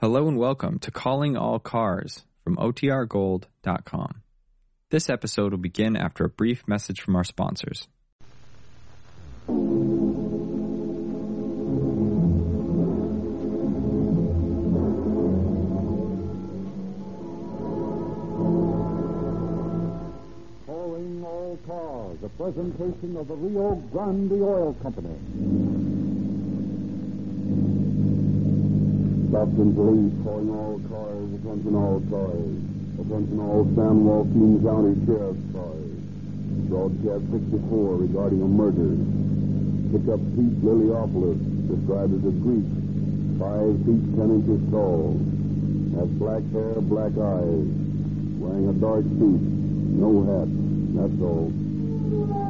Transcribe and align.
Hello 0.00 0.28
and 0.28 0.38
welcome 0.38 0.78
to 0.78 0.90
Calling 0.90 1.36
All 1.36 1.58
Cars 1.58 2.24
from 2.42 2.56
OTRGold.com. 2.56 4.22
This 4.88 5.10
episode 5.10 5.52
will 5.52 5.58
begin 5.58 5.94
after 5.94 6.24
a 6.24 6.28
brief 6.30 6.66
message 6.66 7.02
from 7.02 7.16
our 7.16 7.24
sponsors. 7.24 7.86
Calling 20.66 21.22
all 21.26 21.58
cars, 21.66 22.18
a 22.24 22.28
presentation 22.38 23.18
of 23.18 23.28
the 23.28 23.34
Rio 23.34 23.74
Grande 23.92 24.32
Oil 24.32 24.74
Company. 24.82 25.99
Captain 29.30 29.70
Police 29.76 30.12
calling 30.26 30.50
all 30.50 30.80
cars, 30.90 31.30
attention 31.38 31.78
all 31.78 32.02
cars. 32.10 32.50
Attention 32.98 33.38
all 33.38 33.62
San 33.78 34.02
Joaquin 34.02 34.58
County 34.58 34.98
Sheriff's 35.06 35.46
cars. 35.54 35.86
Broadcast 36.66 37.30
64 37.30 38.10
regarding 38.10 38.42
a 38.42 38.50
murder. 38.50 38.90
Pickup 39.94 40.18
Pete 40.34 40.58
Liliopoulos, 40.66 41.38
described 41.70 42.10
as 42.10 42.26
a 42.26 42.34
Greek, 42.42 42.66
5 43.38 43.70
feet 43.86 44.02
10 44.18 44.34
inches 44.34 44.58
tall. 44.74 45.14
Has 45.94 46.10
black 46.18 46.42
hair, 46.50 46.82
black 46.90 47.14
eyes. 47.14 47.70
Wearing 48.34 48.66
a 48.66 48.74
dark 48.82 49.06
suit. 49.14 49.42
No 49.94 50.26
hat. 50.26 50.50
That's 50.98 51.22
all. 51.22 51.54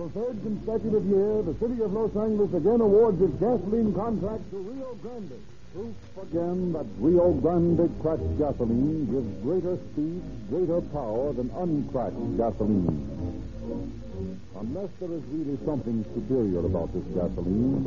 For 0.00 0.08
the 0.08 0.12
third 0.16 0.42
consecutive 0.42 1.04
year, 1.04 1.42
the 1.42 1.52
city 1.60 1.82
of 1.82 1.92
Los 1.92 2.16
Angeles 2.16 2.54
again 2.54 2.80
awards 2.80 3.20
its 3.20 3.34
gasoline 3.34 3.92
contract 3.92 4.50
to 4.50 4.56
Rio 4.56 4.94
Grande. 5.02 5.36
Proof 5.74 5.94
again 6.22 6.72
that 6.72 6.86
Rio 6.96 7.32
Grande 7.34 7.84
cracked 8.00 8.38
gasoline 8.38 9.04
gives 9.12 9.28
greater 9.44 9.76
speed, 9.92 10.22
greater 10.48 10.80
power 10.96 11.34
than 11.34 11.50
uncracked 11.52 12.16
gasoline. 12.38 13.44
Unless 14.56 14.88
there 15.00 15.12
is 15.12 15.22
really 15.36 15.58
something 15.66 16.02
superior 16.14 16.64
about 16.64 16.94
this 16.94 17.04
gasoline, 17.12 17.84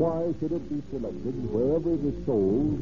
why 0.00 0.32
should 0.40 0.52
it 0.52 0.64
be 0.72 0.80
selected 0.88 1.36
wherever 1.52 1.92
it 1.92 2.04
is 2.08 2.24
sold 2.24 2.80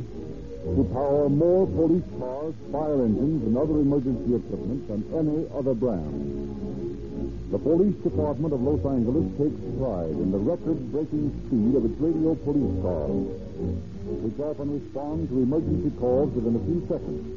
to 0.63 0.85
power 0.95 1.29
more 1.29 1.67
police 1.67 2.07
cars, 2.17 2.55
fire 2.71 3.03
engines, 3.03 3.43
and 3.43 3.59
other 3.59 3.75
emergency 3.75 4.37
equipment 4.37 4.87
than 4.87 5.03
any 5.19 5.51
other 5.51 5.75
brand? 5.75 6.62
The 7.53 7.59
police 7.59 7.95
department 7.97 8.55
of 8.55 8.63
Los 8.63 8.81
Angeles 8.81 9.29
takes 9.37 9.61
pride 9.77 10.17
in 10.17 10.33
the 10.33 10.39
record-breaking 10.39 11.29
speed 11.45 11.77
of 11.77 11.85
its 11.85 12.01
radio 12.01 12.35
police 12.49 12.81
cars, 12.81 13.29
which 14.25 14.41
often 14.41 14.81
respond 14.81 15.29
to 15.29 15.37
emergency 15.37 15.93
calls 16.01 16.33
within 16.33 16.57
a 16.57 16.65
few 16.65 16.81
seconds. 16.89 17.29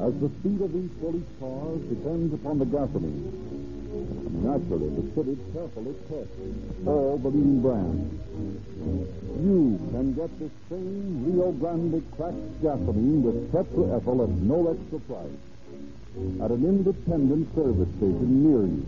As 0.00 0.16
the 0.24 0.32
speed 0.40 0.56
of 0.64 0.72
these 0.72 0.88
police 1.04 1.28
cars 1.36 1.84
depends 1.92 2.32
upon 2.32 2.58
the 2.58 2.64
gasoline, 2.64 3.28
naturally 4.40 4.88
the 4.88 5.04
city 5.12 5.36
carefully 5.52 5.94
tests 6.08 6.88
all 6.88 7.20
the 7.20 7.28
leading 7.28 7.60
brands. 7.60 8.08
You 9.44 9.84
can 9.92 10.14
get 10.16 10.32
the 10.40 10.48
same 10.72 11.28
Rio 11.28 11.52
Grande 11.52 12.00
cracked 12.16 12.62
gasoline 12.62 13.20
with 13.20 13.52
tetraethyl 13.52 14.24
at 14.24 14.30
no 14.48 14.72
extra 14.72 14.98
price 15.00 15.53
at 16.40 16.50
an 16.50 16.64
independent 16.64 17.52
service 17.56 17.88
station 17.96 18.44
near 18.44 18.62
you. 18.62 18.86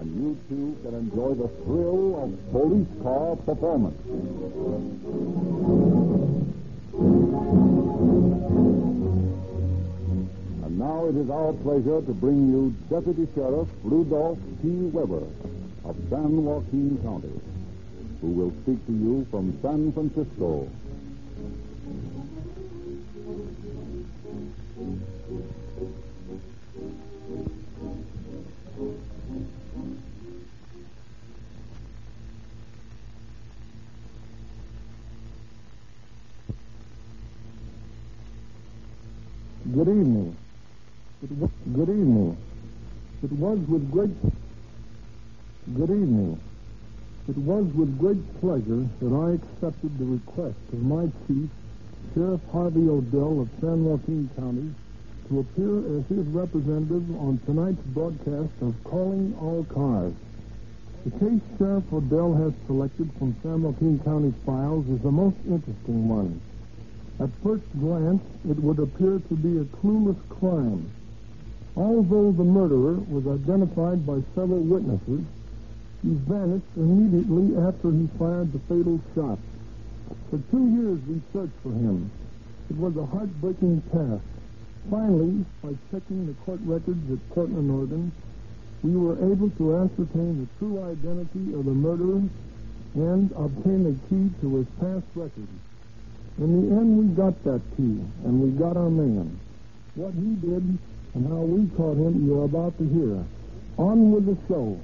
And 0.00 0.06
you 0.18 0.36
too 0.48 0.76
can 0.82 0.94
enjoy 0.94 1.34
the 1.34 1.48
thrill 1.62 2.22
of 2.22 2.52
police 2.52 2.88
car 3.02 3.36
performance. 3.36 3.98
And 10.64 10.78
now 10.78 11.06
it 11.06 11.16
is 11.16 11.30
our 11.30 11.52
pleasure 11.52 12.02
to 12.02 12.12
bring 12.14 12.48
you 12.48 12.74
Deputy 12.90 13.28
Sheriff 13.34 13.68
Rudolph 13.84 14.38
T. 14.62 14.68
Weber 14.68 15.26
of 15.84 15.96
San 16.10 16.44
Joaquin 16.44 16.98
County, 17.02 17.40
who 18.20 18.26
will 18.28 18.52
speak 18.62 18.84
to 18.86 18.92
you 18.92 19.26
from 19.30 19.56
San 19.62 19.92
Francisco. 19.92 20.68
With 43.68 43.90
great 43.90 44.10
good 45.76 45.90
evening. 45.90 46.40
It 47.28 47.36
was 47.36 47.66
with 47.74 47.98
great 47.98 48.40
pleasure 48.40 48.88
that 49.00 49.12
I 49.12 49.36
accepted 49.36 49.98
the 49.98 50.06
request 50.06 50.56
of 50.72 50.80
my 50.80 51.10
chief, 51.26 51.50
Sheriff 52.14 52.40
Harvey 52.50 52.88
Odell 52.88 53.42
of 53.42 53.50
San 53.60 53.84
Joaquin 53.84 54.30
County, 54.36 54.72
to 55.28 55.40
appear 55.40 55.98
as 55.98 56.06
his 56.06 56.26
representative 56.28 57.14
on 57.20 57.38
tonight's 57.44 57.84
broadcast 57.92 58.56
of 58.62 58.74
Calling 58.84 59.36
All 59.38 59.64
Cars. 59.64 60.14
The 61.04 61.10
case 61.18 61.42
Sheriff 61.58 61.84
Odell 61.92 62.32
has 62.32 62.54
selected 62.66 63.10
from 63.18 63.36
San 63.42 63.62
Joaquin 63.62 63.98
County 63.98 64.32
files 64.46 64.88
is 64.88 65.02
the 65.02 65.12
most 65.12 65.36
interesting 65.46 66.08
one. 66.08 66.40
At 67.20 67.28
first 67.42 67.64
glance, 67.78 68.22
it 68.48 68.58
would 68.60 68.78
appear 68.78 69.20
to 69.28 69.34
be 69.36 69.58
a 69.58 69.64
clueless 69.64 70.16
crime. 70.40 70.90
Although 71.78 72.32
the 72.32 72.42
murderer 72.42 72.98
was 73.06 73.24
identified 73.28 74.04
by 74.04 74.18
several 74.34 74.58
witnesses, 74.58 75.22
he 76.02 76.10
vanished 76.26 76.66
immediately 76.74 77.54
after 77.56 77.92
he 77.92 78.08
fired 78.18 78.52
the 78.52 78.58
fatal 78.66 79.00
shot. 79.14 79.38
For 80.28 80.42
two 80.50 80.66
years 80.74 80.98
we 81.06 81.22
searched 81.32 81.54
for 81.62 81.70
him. 81.70 82.10
It 82.68 82.76
was 82.76 82.96
a 82.96 83.06
heartbreaking 83.06 83.82
task. 83.94 84.26
Finally, 84.90 85.44
by 85.62 85.70
checking 85.92 86.26
the 86.26 86.34
court 86.42 86.58
records 86.64 87.12
at 87.12 87.30
Portland, 87.30 87.70
Oregon, 87.70 88.10
we 88.82 88.96
were 88.96 89.14
able 89.30 89.50
to 89.50 89.76
ascertain 89.78 90.40
the 90.42 90.48
true 90.58 90.82
identity 90.82 91.54
of 91.54 91.64
the 91.64 91.78
murderer 91.78 92.22
and 92.94 93.30
obtain 93.38 93.86
a 93.86 93.94
key 94.10 94.26
to 94.42 94.56
his 94.56 94.66
past 94.80 95.06
records. 95.14 95.54
In 96.38 96.50
the 96.58 96.74
end, 96.74 96.98
we 96.98 97.14
got 97.14 97.38
that 97.44 97.62
key, 97.76 98.02
and 98.26 98.42
we 98.42 98.50
got 98.58 98.76
our 98.76 98.90
man. 98.90 99.38
What 99.94 100.14
he 100.14 100.34
did 100.42 100.78
and 101.14 101.26
how 101.28 101.40
we 101.40 101.68
caught 101.76 101.96
him, 101.96 102.26
you're 102.26 102.44
about 102.44 102.76
to 102.78 102.84
hear. 102.88 103.24
On 103.78 104.12
with 104.12 104.26
the 104.26 104.36
show. 104.48 104.78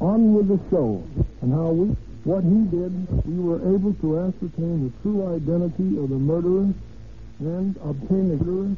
On 0.00 0.34
with 0.34 0.48
the 0.48 0.60
show, 0.70 1.02
and 1.42 1.52
how 1.52 1.70
we, 1.70 1.96
what 2.24 2.44
he 2.44 2.64
did, 2.70 3.26
we 3.26 3.38
were 3.42 3.60
able 3.74 3.94
to 3.94 4.18
ascertain 4.20 4.84
the 4.84 4.92
true 5.02 5.34
identity 5.34 5.98
of 5.98 6.08
the 6.08 6.16
murderer 6.16 6.72
and 7.40 7.76
obtain 7.84 8.28
the 8.30 8.44
murderer 8.44 8.76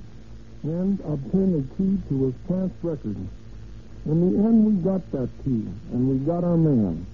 and 0.63 1.01
obtain 1.01 1.61
a 1.61 1.63
key 1.77 1.99
to 2.09 2.27
his 2.27 2.35
past 2.49 2.73
record. 2.83 3.17
In 4.07 4.33
the 4.33 4.39
end, 4.49 4.67
we 4.67 4.73
got 4.83 5.11
that 5.13 5.29
key, 5.45 5.67
and 5.93 6.09
we 6.09 6.17
got 6.25 6.43
our 6.43 6.57
man. 6.57 7.07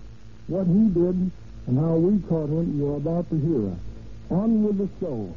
What 0.46 0.66
he 0.66 0.88
did 0.88 1.30
and 1.66 1.78
how 1.78 1.96
we 1.96 2.20
caught 2.28 2.48
him, 2.48 2.78
you're 2.78 2.96
about 2.96 3.28
to 3.30 3.36
hear. 3.36 3.74
On 4.30 4.62
with 4.62 4.78
the 4.78 4.88
show. 5.00 5.34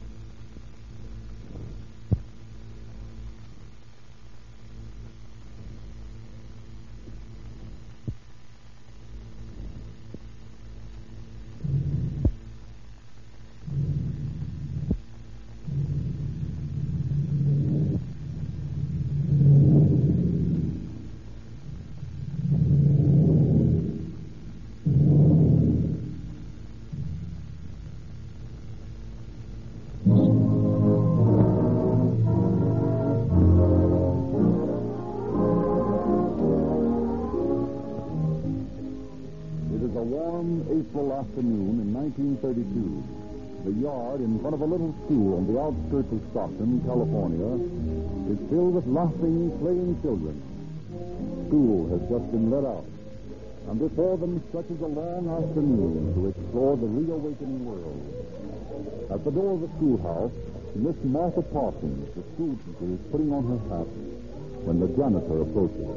April 41.00 41.16
afternoon 41.16 41.80
in 41.80 41.96
1932 41.96 43.64
The 43.64 43.72
yard 43.80 44.20
in 44.20 44.36
front 44.44 44.52
of 44.52 44.60
a 44.60 44.68
little 44.68 44.92
school 45.08 45.40
on 45.40 45.48
the 45.48 45.56
outskirts 45.56 46.12
of 46.12 46.20
Stockton, 46.36 46.84
California, 46.84 47.56
is 48.28 48.40
filled 48.52 48.76
with 48.76 48.84
laughing, 48.84 49.48
playing 49.64 49.96
children. 50.04 50.36
School 51.48 51.88
has 51.88 52.04
just 52.04 52.28
been 52.36 52.52
let 52.52 52.68
out, 52.68 52.84
and 53.72 53.80
before 53.80 54.20
them 54.20 54.44
stretches 54.52 54.76
a 54.84 54.92
long 54.92 55.24
afternoon 55.40 56.12
to 56.20 56.36
explore 56.36 56.76
the 56.76 56.92
reawakening 56.92 57.64
world. 57.64 58.04
At 59.08 59.24
the 59.24 59.32
door 59.32 59.56
of 59.56 59.62
the 59.64 59.72
schoolhouse, 59.80 60.36
Miss 60.76 61.00
Martha 61.08 61.48
Parsons, 61.48 62.12
the 62.12 62.28
school 62.36 62.60
teacher, 62.60 62.92
is 62.92 63.00
putting 63.08 63.32
on 63.32 63.48
her 63.48 63.62
hat 63.72 63.88
when 64.68 64.84
the 64.84 64.92
janitor 65.00 65.48
approaches. 65.48 65.96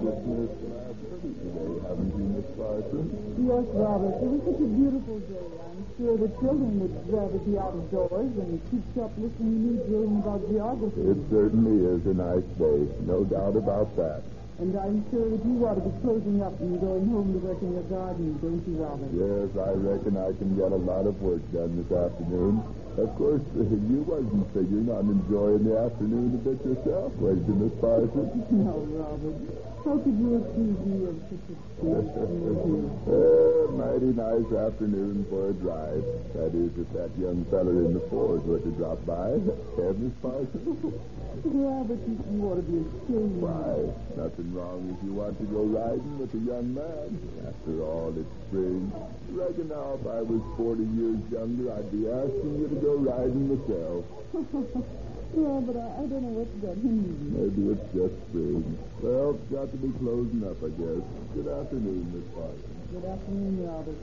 Christmas 0.00 0.48
today, 0.56 1.84
haven't 1.84 2.16
you, 2.16 2.27
Yes, 2.58 3.70
Robert. 3.70 4.18
It 4.18 4.28
was 4.34 4.42
such 4.42 4.58
a 4.58 4.66
beautiful 4.66 5.18
day. 5.30 5.46
I'm 5.62 5.78
sure 5.94 6.18
the 6.18 6.26
children 6.42 6.82
would 6.82 6.90
rather 7.06 7.38
be 7.46 7.54
out 7.54 7.70
of 7.70 7.86
doors 7.86 8.34
and 8.34 8.58
keep 8.66 8.82
up 8.98 9.14
listening 9.14 9.62
to 9.62 9.62
me 9.62 9.72
drilling 9.86 10.18
about 10.18 10.42
geography. 10.50 11.06
It 11.06 11.22
certainly 11.30 11.86
is 11.86 12.02
a 12.10 12.18
nice 12.18 12.48
day, 12.58 12.82
no 13.06 13.22
doubt 13.22 13.54
about 13.54 13.94
that. 13.94 14.26
And 14.58 14.74
I'm 14.74 15.06
sure 15.14 15.30
that 15.30 15.38
you 15.46 15.54
ought 15.70 15.78
to 15.78 15.86
be 15.86 15.94
closing 16.02 16.42
up 16.42 16.58
and 16.58 16.82
going 16.82 17.06
home 17.06 17.30
to 17.30 17.38
work 17.46 17.62
in 17.62 17.78
your 17.78 17.86
garden, 17.86 18.34
don't 18.42 18.62
you, 18.66 18.74
Robert? 18.82 19.10
Yes, 19.14 19.54
I 19.54 19.78
reckon 19.78 20.18
I 20.18 20.34
can 20.34 20.58
get 20.58 20.74
a 20.74 20.82
lot 20.82 21.06
of 21.06 21.14
work 21.22 21.46
done 21.54 21.78
this 21.78 21.94
afternoon. 21.94 22.58
Of 22.98 23.14
course, 23.14 23.42
you 23.54 24.02
wasn't 24.10 24.42
figuring 24.50 24.90
on 24.90 25.06
enjoying 25.06 25.62
the 25.62 25.78
afternoon 25.78 26.34
a 26.34 26.40
bit 26.42 26.58
yourself, 26.66 27.14
was 27.22 27.38
you, 27.46 27.54
Miss 27.54 27.70
Parsons? 27.78 28.42
No, 28.50 28.82
Robert. 28.90 29.38
How 29.86 30.02
could 30.02 30.18
you 30.18 30.42
accuse 30.42 30.78
me 30.82 31.06
of 31.06 31.14
such 31.30 31.46
a 31.46 31.54
thing? 31.78 32.90
Uh, 33.06 33.70
mighty 33.78 34.10
nice 34.18 34.50
afternoon 34.50 35.24
for 35.30 35.50
a 35.50 35.54
drive. 35.62 36.02
That 36.34 36.50
is, 36.58 36.74
if 36.74 36.90
that 36.98 37.14
young 37.22 37.46
feller 37.46 37.86
in 37.86 37.94
the 37.94 38.02
Ford 38.10 38.42
were 38.44 38.58
to 38.58 38.70
drop 38.74 38.98
by. 39.06 39.38
Eh, 39.78 39.94
Miss 39.94 40.12
Parsons? 40.20 40.98
Robert, 41.44 42.00
you, 42.08 42.18
you 42.32 42.40
ought 42.50 42.56
to 42.56 42.66
be 42.66 42.78
ashamed. 42.82 43.38
Why, 43.38 43.86
nothing 44.18 44.50
wrong 44.52 44.90
if 44.90 44.98
you 45.06 45.14
want 45.14 45.38
to 45.38 45.46
go 45.46 45.62
riding 45.70 46.18
with 46.18 46.34
a 46.34 46.42
young 46.42 46.74
man. 46.74 47.08
After 47.46 47.82
all, 47.86 48.10
it's 48.18 48.28
spring. 48.48 48.90
Reckon 49.30 49.68
now 49.68 49.98
if 50.00 50.04
I 50.06 50.20
was 50.26 50.42
40 50.58 50.82
years 50.98 51.20
younger, 51.30 51.70
I'd 51.78 51.90
be 51.94 52.10
asking 52.10 52.58
you 52.58 52.66
to 52.66 52.78
go 52.82 52.94
riding 52.98 53.54
myself. 53.54 54.02
Yeah, 54.34 55.62
but 55.68 55.76
I, 55.78 55.86
I 55.94 56.02
don't 56.10 56.22
know 56.26 56.34
what 56.42 56.50
that 56.66 56.76
means. 56.82 57.06
Hmm, 57.06 57.38
maybe 57.38 57.62
it's 57.70 57.86
just 57.94 58.14
spring. 58.28 58.66
Well, 58.98 59.38
it's 59.38 59.48
got 59.54 59.70
to 59.70 59.78
be 59.78 59.94
closing 60.02 60.42
up, 60.42 60.58
I 60.58 60.70
guess. 60.74 61.02
Good 61.38 61.48
afternoon, 61.48 62.02
Miss 62.12 62.26
Parsons. 62.34 62.82
Good 62.90 63.06
afternoon, 63.06 63.54
Robert. 63.62 64.00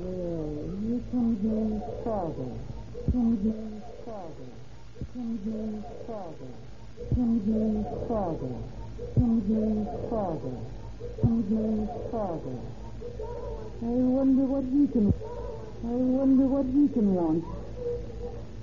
Well, 0.00 0.64
here 0.80 1.02
comes 1.12 1.38
my 1.44 1.76
father. 2.02 2.50
Comes 3.12 3.40
my 3.44 3.80
father. 4.08 4.48
Comes 5.16 5.82
father. 6.06 6.52
Comes 7.14 8.06
father. 8.06 8.52
Comes 9.14 9.88
father. 10.10 10.56
Comes 11.22 11.88
father. 12.12 12.58
I 13.80 13.96
wonder 14.12 14.44
what 14.44 14.64
he 14.64 14.86
can. 14.92 15.08
I 15.08 15.96
wonder 16.20 16.44
what 16.44 16.66
he 16.66 16.88
can 16.92 17.14
want. 17.14 17.44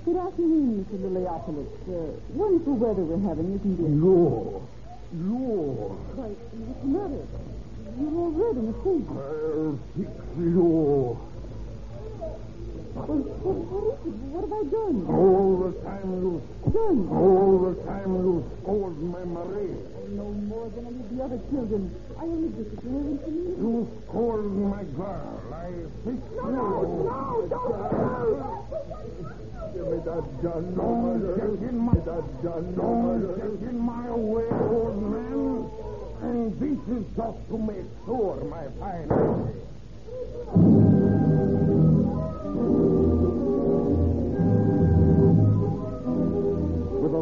Good 0.04 0.16
afternoon, 0.16 0.86
Mr. 0.86 1.02
Liliopolis. 1.02 1.74
Uh, 1.90 2.14
wonderful 2.34 2.74
weather 2.74 3.02
we're 3.02 3.28
having, 3.28 3.58
isn't 3.58 3.74
it? 3.74 3.90
Lord, 3.90 4.62
Lord, 5.10 5.98
Why, 6.14 6.28
what's 6.30 6.80
the 6.82 6.86
matter? 6.86 7.26
You're 7.98 8.14
all 8.14 8.30
red 8.30 8.54
in 8.62 8.66
the 8.70 8.78
face. 8.78 9.10
I'll 9.10 9.78
fix 9.98 10.06
you. 10.38 11.33
Well, 12.94 13.10
what, 13.10 13.58
what 13.74 13.98
is 14.06 14.14
it? 14.14 14.30
What 14.30 14.46
have 14.46 14.54
I 14.54 14.62
done? 14.70 15.02
All 15.10 15.66
the 15.66 15.74
time 15.82 16.06
you, 16.22 16.38
Done? 16.70 17.10
all 17.10 17.58
the 17.66 17.74
time 17.82 18.06
you 18.22 18.38
scold 18.62 18.94
my 19.02 19.24
Marie. 19.26 19.74
No 20.14 20.30
more 20.46 20.70
than 20.70 20.86
any 20.86 21.02
of 21.02 21.10
the 21.10 21.18
other 21.26 21.40
children. 21.50 21.90
I 22.14 22.22
only 22.22 22.54
disappeared 22.54 23.18
into 23.18 23.30
you. 23.34 23.50
You 23.58 23.90
scold 24.06 24.46
my 24.46 24.86
girl. 24.94 25.42
I 25.50 25.74
fix 26.06 26.22
you. 26.22 26.38
No, 26.38 26.86
no, 27.02 27.50
don't! 27.50 27.74
Give 29.74 29.90
me 29.90 29.98
that 30.06 30.24
gun, 30.38 30.62
no 30.78 31.18
Don't 31.18 31.58
get 31.58 31.70
in 31.74 31.78
my, 31.82 31.98
that 31.98 32.26
gun, 32.46 32.62
no 32.78 33.18
don't 33.18 33.58
get 33.58 33.70
in 33.74 33.78
my 33.78 34.06
way, 34.14 34.46
old 34.70 35.02
man. 35.02 35.66
And 36.22 36.54
this 36.62 36.78
is 36.94 37.04
just 37.18 37.38
to 37.50 37.58
make 37.58 37.90
sure, 38.06 38.38
my 38.46 38.70
fine 38.78 39.10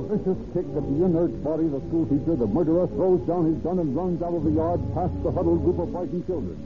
vicious 0.02 0.38
kick 0.52 0.66
at 0.76 0.82
the 0.82 0.98
inert 1.04 1.32
body 1.42 1.66
of 1.66 1.72
the 1.72 1.82
schoolteacher, 1.88 2.36
the 2.36 2.46
murderer 2.46 2.86
throws 2.88 3.20
down 3.26 3.46
his 3.46 3.58
gun 3.62 3.78
and 3.78 3.94
runs 3.96 4.22
out 4.22 4.34
of 4.34 4.44
the 4.44 4.50
yard 4.50 4.80
past 4.94 5.14
the 5.22 5.30
huddled 5.30 5.62
group 5.64 5.78
of 5.78 5.90
frightened 5.92 6.26
children. 6.26 6.58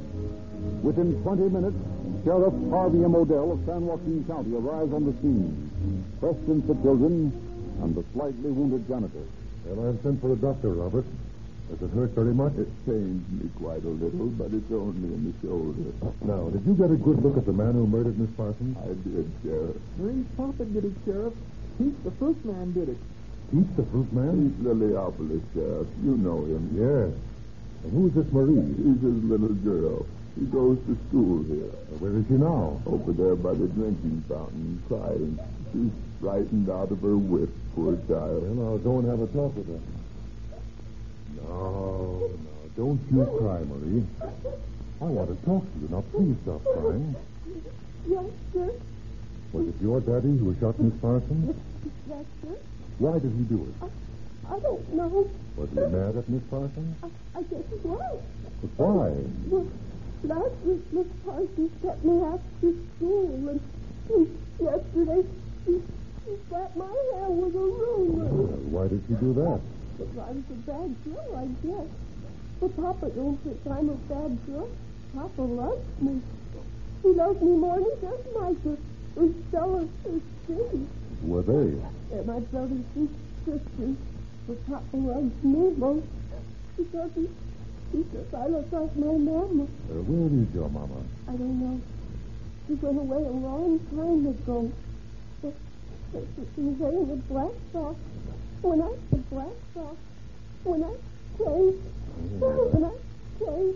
Within 0.83 1.23
20 1.23 1.49
minutes, 1.49 1.77
Sheriff 2.25 2.55
Harvey 2.71 3.05
M. 3.05 3.15
Odell 3.15 3.53
of 3.53 3.61
San 3.67 3.87
Joaquin 3.87 4.25
County 4.27 4.57
arrives 4.57 4.93
on 4.93 5.07
the 5.07 5.15
scene, 5.23 5.71
questions 6.19 6.67
the 6.67 6.75
children 6.83 7.31
and 7.83 7.95
the 7.95 8.05
slightly 8.13 8.51
wounded 8.51 8.87
janitor. 8.89 9.23
Well, 9.65 9.89
I've 9.89 10.03
sent 10.03 10.21
for 10.21 10.33
a 10.33 10.37
doctor, 10.37 10.71
Robert. 10.71 11.05
Does 11.71 11.83
it 11.83 11.91
hurt 11.95 12.11
very 12.11 12.33
much? 12.33 12.55
It 12.55 12.71
pains 12.87 13.27
me 13.31 13.51
quite 13.59 13.83
a 13.83 13.89
little, 13.89 14.27
but 14.39 14.55
it's 14.55 14.71
only 14.71 15.11
in 15.11 15.35
the 15.35 15.35
shoulder. 15.47 15.91
Now, 16.23 16.49
did 16.51 16.65
you 16.65 16.75
get 16.75 16.91
a 16.91 16.97
good 16.97 17.23
look 17.23 17.37
at 17.37 17.45
the 17.45 17.53
man 17.53 17.75
who 17.75 17.87
murdered 17.87 18.19
Miss 18.19 18.31
Parsons? 18.37 18.77
I 18.79 18.95
did, 19.03 19.31
Sheriff. 19.43 19.77
Marie 19.99 20.25
Poppet 20.37 20.73
did 20.73 20.85
it, 20.85 20.93
Sheriff. 21.05 21.35
Pete, 21.79 22.05
the 22.05 22.13
first 22.13 22.45
man, 22.45 22.73
did 22.73 22.91
it. 22.91 22.99
Pete, 23.51 23.77
the 23.77 23.83
fruit 23.85 24.13
man? 24.13 24.51
He's 24.51 24.67
Liliopolis, 24.67 25.43
Sheriff. 25.55 25.87
You 26.03 26.17
know 26.17 26.45
him. 26.45 26.71
Yes. 26.75 27.15
And 27.85 27.93
who 27.93 28.09
is 28.09 28.15
this 28.15 28.33
Marie? 28.33 28.75
He's 28.75 29.01
his 29.01 29.23
little 29.25 29.55
girl. 29.63 30.07
He 30.39 30.45
goes 30.47 30.79
to 30.87 30.97
school 31.09 31.43
here. 31.45 31.71
Where 31.99 32.13
is 32.19 32.27
she 32.27 32.35
now? 32.35 32.81
Over 32.87 33.13
there 33.13 33.37
by 33.37 33.55
the 33.55 33.69
drinking 33.69 34.25
fountain, 34.29 34.83
crying. 34.89 35.39
She's 35.73 35.93
frightened 36.21 36.69
out 36.69 36.91
of 36.91 37.01
her 37.01 37.17
wits, 37.17 37.53
poor 37.75 37.97
child. 38.09 38.43
Well, 38.57 38.69
I'll 38.69 38.79
go 38.79 38.99
and 38.99 39.09
have 39.09 39.21
a 39.21 39.27
talk 39.29 39.57
with 39.57 39.69
her. 39.69 39.81
No, 41.37 42.29
no, 42.29 42.55
don't 42.77 43.01
you 43.11 43.25
cry, 43.39 43.63
Marie. 43.65 44.05
I 45.01 45.05
want 45.05 45.29
to 45.29 45.47
talk 45.47 45.63
to 45.63 45.79
you. 45.79 45.89
Now, 45.89 46.05
please 46.13 46.37
stop 46.43 46.63
crying. 46.65 47.15
Yes, 48.09 48.25
sir. 48.53 48.73
Was 49.53 49.69
it 49.69 49.75
your 49.81 50.01
daddy 50.01 50.37
who 50.37 50.55
shot 50.61 50.79
Miss 50.79 50.95
Parsons? 51.01 51.57
Yes, 52.09 52.25
sir. 52.43 52.57
Why 52.99 53.19
did 53.19 53.33
he 53.33 53.45
do 53.45 53.61
it? 53.69 53.91
I 54.49 54.59
don't 54.61 54.95
know. 54.95 55.29
Was 55.57 55.69
he 55.71 55.81
mad 55.81 56.17
at 56.17 56.29
Miss 56.29 56.43
Parsons? 56.49 56.97
I, 57.03 57.09
I 57.39 57.43
guess 57.43 57.67
it 57.69 57.85
was. 57.85 58.23
But 58.63 58.73
why? 58.81 59.13
Well, 59.53 59.69
last 60.25 60.57
week 60.65 60.85
Miss 60.93 61.07
Parsons 61.25 61.73
kept 61.83 62.05
me 62.05 62.17
after 62.25 62.73
school, 62.97 63.49
and, 63.53 63.61
and 64.17 64.27
yesterday 64.61 65.23
she, 65.65 65.73
she 66.25 66.33
slapped 66.49 66.77
my 66.77 66.89
hair 66.89 67.29
with 67.29 67.53
a 67.53 67.67
ruler. 67.69 68.29
Well, 68.33 68.61
why 68.73 68.89
did 68.89 69.03
she 69.09 69.15
do 69.21 69.35
that? 69.45 69.61
Because 69.99 70.17
I 70.17 70.31
was 70.33 70.47
a 70.49 70.59
bad 70.65 70.91
girl, 71.05 71.29
I 71.37 71.47
guess. 71.61 71.91
But 72.61 72.71
Papa 72.77 73.13
don't 73.13 73.37
think 73.45 73.61
I'm 73.69 73.89
a 73.93 73.99
bad 74.09 74.33
girl. 74.49 74.69
Papa 75.13 75.43
loves 75.43 75.85
me. 76.01 76.23
He 77.03 77.13
loves 77.13 77.41
me 77.43 77.53
more 77.61 77.77
than 77.77 77.85
he 77.85 77.93
just 78.01 78.25
Micah, 78.41 78.79
or 79.21 79.29
Stella, 79.49 79.85
or 79.85 80.17
Steve. 80.45 80.89
Who 81.23 81.39
are 81.39 81.43
they? 81.43 81.75
They're 82.11 82.25
my 82.25 82.41
brothers 82.41 82.85
and 82.95 83.09
sisters. 83.45 83.97
But 84.47 84.67
Papa 84.67 84.97
loves 84.97 85.43
me 85.43 85.75
most 85.77 86.07
because 86.77 87.11
he, 87.15 87.29
he 87.93 88.05
says 88.13 88.27
I 88.35 88.47
look 88.47 88.71
like 88.71 88.97
my 88.97 89.13
mama. 89.13 89.65
Uh, 89.65 90.03
where 90.07 90.31
is 90.43 90.55
your 90.55 90.69
mama? 90.71 91.03
I 91.29 91.33
don't 91.33 91.59
know. 91.59 91.81
She 92.67 92.75
went 92.75 92.99
away 92.99 93.23
a 93.25 93.31
long 93.31 93.79
time 93.91 94.27
ago. 94.27 94.73
But, 95.43 95.55
but 96.13 96.25
she 96.55 96.61
was 96.61 96.77
wearing 96.79 97.11
a 97.11 97.17
black 97.33 97.55
sock. 97.73 97.97
When 98.63 98.83
I 98.83 98.93
the 99.11 99.19
black 99.31 99.57
sock. 99.75 99.97
When 100.65 100.85
I 100.85 100.95
came. 101.39 101.75
When 102.39 102.85
I 102.85 102.95
came. 103.39 103.75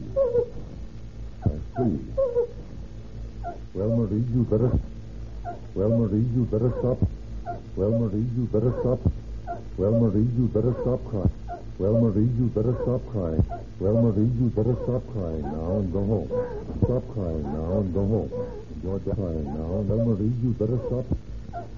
I 1.45 1.51
see. 1.77 1.99
Well, 3.75 3.97
Marie, 3.97 4.25
you 4.33 4.45
better. 4.45 4.71
Well, 5.75 5.89
Marie, 5.89 6.27
you 6.35 6.45
better 6.45 6.71
stop. 6.79 6.99
Well, 7.77 7.91
Marie, 7.99 8.27
you 8.37 8.45
better 8.53 8.73
stop. 8.81 9.01
Well, 9.77 9.93
Marie, 9.93 10.29
you 10.37 10.47
better 10.53 10.75
stop 10.83 11.05
crying. 11.09 11.33
Well, 11.79 12.01
Marie, 12.01 12.29
you 12.39 12.47
better 12.55 12.77
stop 12.83 13.01
crying. 13.11 13.45
Well, 13.81 13.95
Marie, 14.03 14.31
you 14.39 14.53
better 14.55 14.77
stop 14.85 15.03
crying 15.13 15.43
now 15.43 15.79
and 15.81 15.93
go 15.93 16.05
home. 16.05 16.29
Stop 16.85 17.03
crying 17.15 17.43
now 17.43 17.81
and 17.81 17.95
go 17.95 18.07
home. 18.07 18.31
You're 18.83 19.01
crying 19.01 19.45
now. 19.45 19.83
Well, 19.83 20.07
Marie, 20.07 20.33
you 20.43 20.51
better 20.59 20.79
stop. 20.87 21.07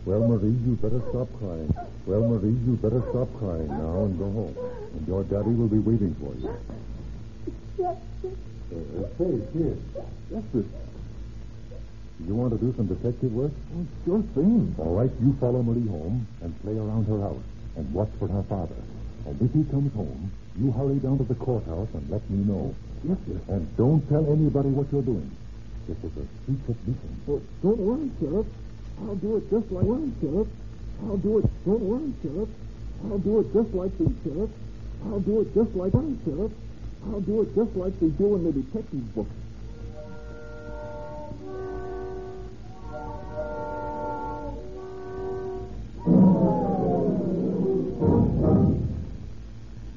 Well, 0.04 0.28
Marie, 0.28 0.56
you 0.66 0.76
better 0.76 1.00
stop 1.10 1.28
crying. 1.38 1.72
Well, 2.06 2.28
Marie, 2.28 2.56
you 2.66 2.76
better 2.82 3.00
stop 3.10 3.28
crying 3.38 3.68
now 3.68 4.04
and 4.04 4.18
go 4.18 4.30
home. 4.30 4.56
And 4.96 5.08
your 5.08 5.22
daddy 5.24 5.54
will 5.54 5.68
be 5.68 5.78
waiting 5.78 6.14
for 6.20 6.34
you. 6.36 6.52
Yes. 7.78 7.96
Uh, 8.72 9.06
say, 9.18 9.40
kid. 9.52 9.82
Yes, 10.30 10.42
sir. 10.52 10.64
You 12.24 12.34
want 12.34 12.52
to 12.52 12.58
do 12.58 12.72
some 12.76 12.86
detective 12.86 13.32
work? 13.32 13.52
Oh, 13.76 13.86
sure 14.04 14.22
thing. 14.34 14.74
All 14.78 14.94
right, 14.94 15.10
you 15.20 15.36
follow 15.40 15.62
Marie 15.62 15.86
home 15.88 16.26
and 16.42 16.54
play 16.62 16.76
around 16.76 17.04
her 17.06 17.20
house 17.20 17.42
and 17.76 17.92
watch 17.92 18.10
for 18.18 18.28
her 18.28 18.42
father. 18.44 18.76
And 19.26 19.40
if 19.42 19.52
he 19.52 19.64
comes 19.70 19.92
home, 19.94 20.32
you 20.56 20.70
hurry 20.72 20.96
down 21.00 21.18
to 21.18 21.24
the 21.24 21.34
courthouse 21.34 21.88
and 21.92 22.08
let 22.08 22.22
me 22.30 22.38
know. 22.44 22.74
Yes, 23.02 23.18
sir. 23.26 23.40
And 23.52 23.76
don't 23.76 24.00
tell 24.08 24.24
anybody 24.30 24.70
what 24.70 24.86
you're 24.92 25.02
doing. 25.02 25.30
This 25.86 25.98
is 25.98 26.16
a 26.16 26.24
secret 26.46 26.78
mission. 26.86 27.12
Oh, 27.28 27.42
don't 27.62 27.78
worry, 27.78 28.10
Sheriff. 28.20 28.46
I'll 29.02 29.16
do 29.16 29.36
it 29.36 29.50
just 29.50 29.70
like 29.70 29.84
worry, 29.84 30.12
Sheriff. 30.22 30.48
I'll 31.04 31.18
do 31.18 31.38
it. 31.38 31.46
Don't 31.66 31.82
worry, 31.82 32.12
Sheriff. 32.22 32.48
I'll 33.04 33.18
do 33.18 33.40
it 33.40 33.52
just 33.52 33.74
like 33.74 33.92
the 33.98 34.08
Sheriff. 34.24 34.50
I'll 35.04 35.20
do 35.20 35.40
it 35.42 35.52
just 35.52 35.74
like 35.74 35.92
worry, 35.92 36.16
Sheriff. 36.24 36.52
I'll 37.12 37.20
do 37.20 37.42
it 37.42 37.54
just 37.54 37.76
like 37.76 37.98
they 38.00 38.08
do 38.08 38.34
in 38.34 38.44
the 38.44 38.52
detective 38.52 39.14
books. 39.14 39.30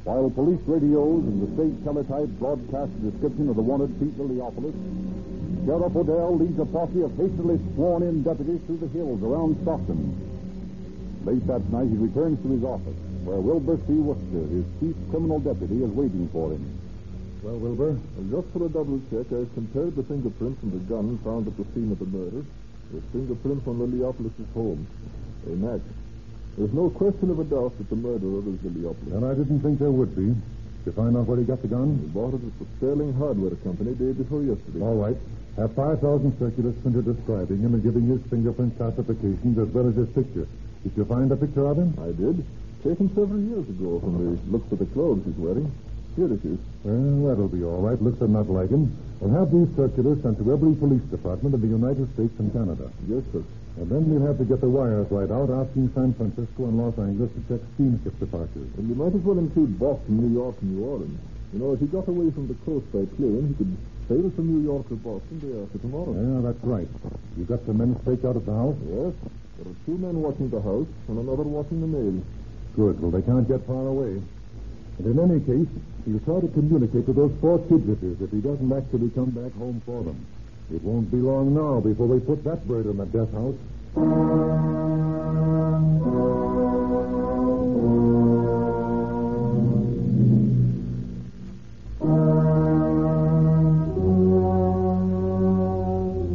While 0.04 0.30
police 0.32 0.60
radios 0.68 1.24
and 1.24 1.42
the 1.42 1.54
state 1.56 1.84
teletype 1.84 2.30
broadcast 2.40 2.92
a 2.92 3.12
description 3.12 3.50
of 3.50 3.56
the 3.56 3.62
wanted 3.62 3.98
Pete 4.00 4.18
Liliopolis, 4.18 4.76
Sheriff 5.66 5.96
Odell 5.96 6.38
leads 6.38 6.60
a 6.60 6.66
posse 6.66 7.02
of 7.02 7.12
hastily 7.18 7.60
sworn-in 7.76 8.24
deputies 8.24 8.62
through 8.68 8.78
the 8.78 8.88
hills 8.90 9.22
around 9.24 9.58
Stockton. 9.64 10.16
Late 11.26 11.46
that 11.48 11.64
night, 11.72 11.90
he 11.90 11.98
returns 11.98 12.42
to 12.44 12.50
his 12.52 12.64
office, 12.64 12.96
where 13.24 13.40
Wilbur 13.40 13.78
C. 13.88 13.94
Worcester, 13.94 14.48
his 14.48 14.66
chief 14.80 14.96
criminal 15.10 15.40
deputy, 15.40 15.84
is 15.84 15.92
waiting 15.92 16.30
for 16.32 16.52
him. 16.52 16.87
Well, 17.44 17.58
Wilbur, 17.58 18.00
just 18.32 18.48
for 18.50 18.66
a 18.66 18.70
double 18.70 19.00
check, 19.12 19.30
I've 19.32 19.54
compared 19.54 19.96
the 19.96 20.04
fingerprints 20.04 20.60
from 20.60 20.72
the 20.72 20.82
gun 20.90 21.20
found 21.24 21.48
at 21.48 21.56
the 21.56 21.66
scene 21.74 21.92
of 21.92 22.00
the 22.00 22.06
murder 22.06 22.42
with 22.92 23.12
fingerprints 23.14 23.64
from 23.64 23.78
Liliopolis' 23.78 24.54
home. 24.54 24.88
They 25.46 25.54
match. 25.54 25.86
There's 26.58 26.74
no 26.74 26.90
question 26.90 27.30
of 27.30 27.40
a 27.40 27.44
doubt 27.44 27.78
that 27.78 27.90
the 27.90 27.96
murderer 27.96 28.42
was 28.42 28.58
Liliopolis. 28.66 29.14
And 29.14 29.24
I 29.24 29.36
didn't 29.36 29.62
think 29.62 29.78
there 29.78 29.92
would 29.92 30.16
be. 30.16 30.34
Did 30.34 30.86
you 30.86 30.92
find 30.94 31.16
out 31.16 31.28
where 31.28 31.38
he 31.38 31.44
got 31.44 31.62
the 31.62 31.68
gun? 31.68 32.00
He 32.02 32.08
bought 32.10 32.34
it 32.34 32.42
at 32.42 32.58
the 32.58 32.66
Sterling 32.78 33.14
Hardware 33.14 33.56
Company 33.62 33.94
day 33.94 34.14
before 34.14 34.42
yesterday. 34.42 34.82
All 34.82 34.96
right. 34.96 35.18
Have 35.58 35.76
5,000 35.76 36.40
circulars 36.40 36.76
printed 36.82 37.06
describing 37.06 37.60
him 37.60 37.74
and 37.76 37.84
giving 37.84 38.08
his 38.08 38.22
fingerprint 38.30 38.78
classifications 38.78 39.58
as 39.60 39.68
well 39.70 39.88
as 39.88 39.96
his 39.96 40.10
picture. 40.10 40.48
Did 40.82 40.94
you 40.96 41.06
find 41.06 41.32
a 41.32 41.36
picture 41.36 41.66
of 41.68 41.78
him? 41.78 41.94
I 42.02 42.18
did. 42.18 42.46
Taken 42.82 43.10
several 43.14 43.42
years 43.42 43.68
ago 43.70 44.00
from 44.00 44.18
the 44.18 44.42
looks 44.50 44.72
of 44.72 44.80
the 44.80 44.86
clothes 44.88 45.22
he's 45.26 45.38
wearing. 45.38 45.72
Well, 46.18 47.30
that'll 47.30 47.48
be 47.48 47.64
all 47.64 47.82
right. 47.82 48.02
Looks 48.02 48.22
enough 48.22 48.50
like 48.50 48.70
him. 48.70 48.90
We'll 49.22 49.38
have 49.38 49.54
these 49.54 49.70
circulars 49.78 50.18
sent 50.24 50.38
to 50.40 50.52
every 50.52 50.74
police 50.74 51.06
department 51.14 51.54
in 51.54 51.62
the 51.62 51.68
United 51.70 52.12
States 52.14 52.34
and 52.40 52.52
Canada. 52.52 52.90
Yes, 53.08 53.22
sir. 53.32 53.44
And 53.78 53.86
then 53.86 54.10
we'll 54.10 54.26
have 54.26 54.42
to 54.42 54.46
get 54.46 54.62
the 54.62 54.70
wires 54.70 55.06
right 55.12 55.30
out, 55.30 55.54
asking 55.54 55.94
San 55.94 56.18
Francisco 56.18 56.66
and 56.66 56.82
Los 56.82 56.98
Angeles 56.98 57.30
to 57.38 57.42
check 57.46 57.62
steamship 57.76 58.18
departures. 58.18 58.66
And 58.78 58.90
you 58.90 58.96
might 58.96 59.14
as 59.14 59.22
well 59.22 59.38
include 59.38 59.78
Boston, 59.78 60.18
New 60.18 60.34
York, 60.34 60.56
and 60.62 60.74
New 60.74 60.86
Orleans. 60.86 61.20
You 61.54 61.60
know, 61.60 61.74
if 61.74 61.80
he 61.80 61.86
got 61.86 62.08
away 62.10 62.32
from 62.34 62.50
the 62.50 62.58
coast 62.66 62.90
by 62.90 63.06
plane, 63.14 63.54
he 63.54 63.56
could 63.62 63.78
sail 64.10 64.26
from 64.34 64.50
New 64.50 64.66
York 64.66 64.90
to 64.90 64.96
Boston 64.98 65.38
day 65.38 65.54
after 65.62 65.78
tomorrow. 65.78 66.18
Yeah, 66.18 66.42
that's 66.42 66.64
right. 66.66 66.90
You 67.38 67.46
got 67.46 67.62
the 67.70 67.74
men 67.78 67.94
staked 68.02 68.26
out 68.26 68.36
at 68.36 68.46
the 68.50 68.58
house? 68.58 68.76
Yes. 68.90 69.14
There 69.62 69.70
are 69.70 69.78
two 69.86 69.98
men 70.02 70.18
watching 70.22 70.50
the 70.50 70.62
house 70.62 70.90
and 71.08 71.22
another 71.22 71.46
watching 71.46 71.82
the 71.82 71.88
mail. 71.88 72.26
Good. 72.76 73.00
Well, 73.02 73.12
they 73.12 73.22
can't 73.22 73.48
get 73.48 73.66
far 73.66 73.86
away. 73.86 74.22
And 74.98 75.06
in 75.08 75.20
any 75.20 75.40
case, 75.42 75.68
he'll 76.06 76.20
try 76.22 76.40
to 76.40 76.48
communicate 76.48 77.06
to 77.06 77.14
those 77.14 77.32
four 77.40 77.60
kidnappers 77.60 78.20
if 78.20 78.32
he 78.32 78.42
doesn't 78.42 78.74
actually 78.74 79.12
come 79.12 79.30
back 79.30 79.54
home 79.54 79.82
for 79.86 80.04
them. 80.04 80.26
It 80.74 80.82
won't 80.84 81.12
be 81.12 81.18
long 81.18 81.54
now 81.54 81.80
before 81.80 82.08
they 82.08 82.20
put 82.20 82.44
that 82.44 82.68
bird 82.68 82.88
in 82.88 82.98
the 82.98 83.06
death 83.06 83.32
house. 83.32 83.56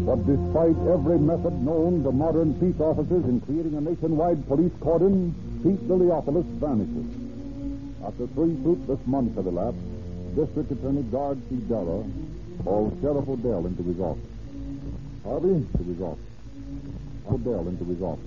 But 0.06 0.24
despite 0.24 0.78
every 0.88 1.18
method 1.18 1.60
known 1.64 2.04
to 2.04 2.12
modern 2.12 2.54
peace 2.54 2.80
officers 2.80 3.24
in 3.24 3.40
creating 3.40 3.74
a 3.74 3.80
nationwide 3.80 4.46
police 4.46 4.72
cordon, 4.80 5.34
Pete 5.62 5.88
Liliopolis 5.88 6.46
vanishes. 6.60 7.21
After 8.04 8.26
three 8.34 8.56
fruitless 8.62 8.98
months 9.06 9.36
have 9.36 9.46
elapsed, 9.46 9.78
District 10.34 10.72
Attorney 10.72 11.02
Guard 11.04 11.38
C. 11.48 11.56
Della 11.68 12.02
calls 12.64 12.92
Sheriff 13.00 13.28
Odell 13.28 13.66
into 13.66 13.82
his 13.84 14.00
office. 14.00 14.26
Harvey, 15.22 15.62
to 15.76 15.82
his 15.84 16.00
office. 16.02 16.24
Odell 17.30 17.68
into 17.68 17.84
his 17.84 18.02
office. 18.02 18.26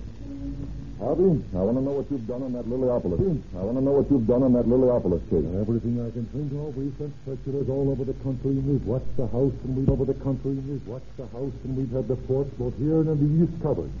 Harvey, 0.98 1.44
I 1.52 1.60
want 1.60 1.76
to 1.76 1.84
know 1.84 1.92
what 1.92 2.08
you've 2.10 2.26
done 2.26 2.42
on 2.42 2.56
that 2.56 2.64
Liliopolis. 2.64 3.20
I 3.52 3.60
want 3.60 3.76
to 3.76 3.84
know 3.84 4.00
what 4.00 4.10
you've 4.10 4.26
done 4.26 4.42
on 4.48 4.54
that 4.56 4.64
Liliopolis 4.64 5.20
case. 5.28 5.44
Everything 5.60 6.00
I 6.00 6.08
can 6.08 6.24
think 6.32 6.56
of. 6.56 6.72
We've 6.72 6.96
sent 6.96 7.12
circulars 7.28 7.68
all 7.68 7.92
over 7.92 8.04
the 8.08 8.16
country, 8.24 8.56
we've 8.56 8.86
watched 8.86 9.12
the 9.20 9.28
house, 9.28 9.52
and 9.68 9.76
we've 9.76 9.90
over 9.92 10.08
the 10.08 10.16
country, 10.24 10.56
we've 10.56 10.86
watched 10.88 11.12
the 11.20 11.28
house, 11.36 11.52
and 11.68 11.76
we've 11.76 11.92
had 11.92 12.08
the 12.08 12.16
forts 12.24 12.48
both 12.56 12.72
here 12.80 13.04
and 13.04 13.12
in 13.12 13.18
the 13.20 13.44
east 13.44 13.52
covered. 13.60 13.92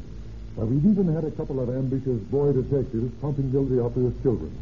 Why, 0.56 0.64
we've 0.64 0.88
even 0.88 1.12
had 1.12 1.28
a 1.28 1.30
couple 1.36 1.60
of 1.60 1.68
ambitious 1.68 2.16
boy 2.32 2.56
detectives 2.56 3.12
pumping 3.20 3.52
Liliopolis 3.52 4.16
children. 4.24 4.56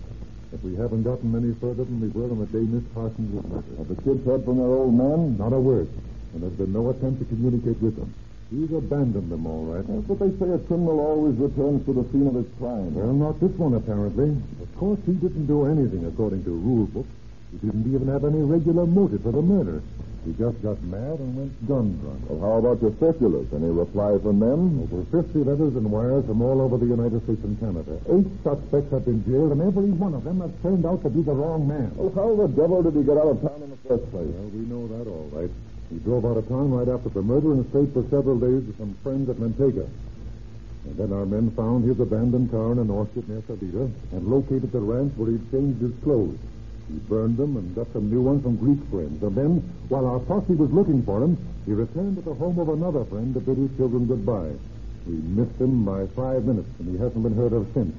But 0.55 0.71
we 0.71 0.77
haven't 0.77 1.03
gotten 1.03 1.35
any 1.35 1.53
further 1.59 1.83
than 1.83 1.99
we 1.99 2.15
were 2.15 2.31
on 2.31 2.39
the 2.39 2.47
day 2.47 2.63
Miss 2.63 2.85
Parsons 2.95 3.27
was 3.35 3.43
murdered. 3.51 3.75
Have 3.75 3.91
the 3.91 3.99
kids 4.07 4.25
heard 4.25 4.45
from 4.45 4.59
their 4.63 4.71
old 4.71 4.95
man? 4.95 5.37
Not 5.37 5.53
a 5.53 5.59
word. 5.59 5.89
And 6.33 6.45
there's 6.47 6.55
been 6.55 6.73
no 6.73 6.91
attempt 6.91 7.19
to 7.19 7.25
communicate 7.27 7.83
with 7.83 7.99
them. 7.99 8.15
He's 8.55 8.71
abandoned 8.71 9.33
them, 9.35 9.49
all 9.49 9.67
right. 9.67 9.83
That's 9.83 10.07
what 10.07 10.23
they 10.23 10.31
say 10.39 10.55
a 10.55 10.63
criminal 10.71 11.01
always 11.01 11.35
returns 11.43 11.85
to 11.87 11.93
the 11.93 12.07
scene 12.13 12.29
of 12.31 12.39
his 12.39 12.47
crime. 12.63 12.95
Well, 12.95 13.11
not 13.11 13.41
this 13.41 13.51
one, 13.59 13.75
apparently. 13.75 14.31
Of 14.63 14.71
course, 14.79 15.01
he 15.07 15.19
didn't 15.19 15.51
do 15.51 15.67
anything 15.67 16.07
according 16.07 16.45
to 16.45 16.51
rule 16.55 16.87
book. 16.87 17.07
He 17.51 17.59
didn't 17.59 17.91
even 17.93 18.07
have 18.07 18.23
any 18.23 18.39
regular 18.39 18.87
motive 18.87 19.27
for 19.27 19.33
the 19.33 19.43
murder. 19.43 19.83
He 20.25 20.33
just 20.41 20.57
got 20.63 20.81
mad 20.83 21.21
and 21.21 21.37
went 21.37 21.53
gun 21.69 22.01
drunk. 22.01 22.25
Well, 22.29 22.41
how 22.41 22.57
about 22.57 22.81
your 22.81 22.97
circulars? 22.97 23.47
Any 23.53 23.69
reply 23.69 24.17
from 24.25 24.41
them? 24.41 24.81
Over 24.89 25.05
50 25.13 25.45
letters 25.45 25.77
and 25.77 25.93
wires 25.93 26.25
from 26.25 26.41
all 26.41 26.63
over 26.63 26.79
the 26.79 26.87
United 26.87 27.23
States 27.25 27.45
and 27.45 27.61
Canada. 27.61 28.01
Eight 28.09 28.25
suspects 28.43 28.91
have 28.91 29.05
been 29.05 29.21
jailed, 29.29 29.53
and 29.53 29.61
every 29.61 29.93
one 29.93 30.15
of 30.15 30.25
them 30.25 30.41
has 30.41 30.51
turned 30.63 30.87
out 30.87 31.03
to 31.05 31.11
be 31.11 31.21
the 31.21 31.37
wrong 31.37 31.69
man. 31.69 31.93
Well, 31.95 32.09
how 32.17 32.33
the 32.35 32.49
devil 32.49 32.83
did 32.83 32.97
he 32.97 33.05
get 33.05 33.19
out 33.21 33.37
of 33.37 33.43
town 33.45 33.61
in 33.63 33.69
the 33.69 33.81
first 33.85 34.09
place? 34.11 34.33
Well, 34.33 34.49
we 34.49 34.65
know 34.65 34.89
that 34.97 35.05
all 35.13 35.29
right. 35.29 35.53
He 35.93 35.99
drove 36.01 36.25
out 36.25 36.41
of 36.41 36.49
town 36.49 36.73
right 36.73 36.89
after 36.89 37.11
the 37.11 37.21
murder 37.21 37.53
and 37.53 37.69
stayed 37.69 37.93
for 37.93 38.03
several 38.09 38.41
days 38.41 38.65
with 38.65 38.79
some 38.79 38.97
friends 39.05 39.29
at 39.29 39.37
Manteca. 39.37 39.85
And 40.89 40.97
then 40.97 41.13
our 41.13 41.27
men 41.27 41.51
found 41.53 41.85
his 41.85 42.01
abandoned 42.01 42.51
car 42.51 42.73
in 42.73 42.79
an 42.79 42.89
orchard 42.89 43.29
near 43.29 43.41
Savita 43.43 43.93
and 44.13 44.27
located 44.27 44.73
the 44.73 44.81
ranch 44.81 45.13
where 45.17 45.31
he'd 45.31 45.51
changed 45.51 45.81
his 45.81 45.93
clothes. 46.03 46.39
He 46.89 46.99
burned 47.09 47.37
them 47.37 47.57
and 47.57 47.75
got 47.75 47.93
some 47.93 48.11
new 48.11 48.21
ones 48.21 48.43
from 48.43 48.57
Greek 48.57 48.79
friends. 48.91 49.23
And 49.23 49.35
then, 49.35 49.75
while 49.89 50.07
our 50.07 50.21
posse 50.21 50.55
was 50.55 50.71
looking 50.71 51.03
for 51.03 51.23
him, 51.23 51.39
he 51.65 51.73
returned 51.73 52.17
to 52.17 52.23
the 52.23 52.35
home 52.35 52.59
of 52.59 52.69
another 52.69 53.05
friend 53.05 53.33
to 53.35 53.41
bid 53.41 53.57
his 53.57 53.75
children 53.77 54.07
goodbye. 54.07 54.53
We 55.07 55.15
missed 55.15 55.61
him 55.61 55.85
by 55.85 56.07
five 56.09 56.45
minutes, 56.45 56.69
and 56.79 56.89
he 56.89 56.99
hasn't 56.99 57.23
been 57.23 57.37
heard 57.37 57.53
of 57.53 57.67
since. 57.73 57.95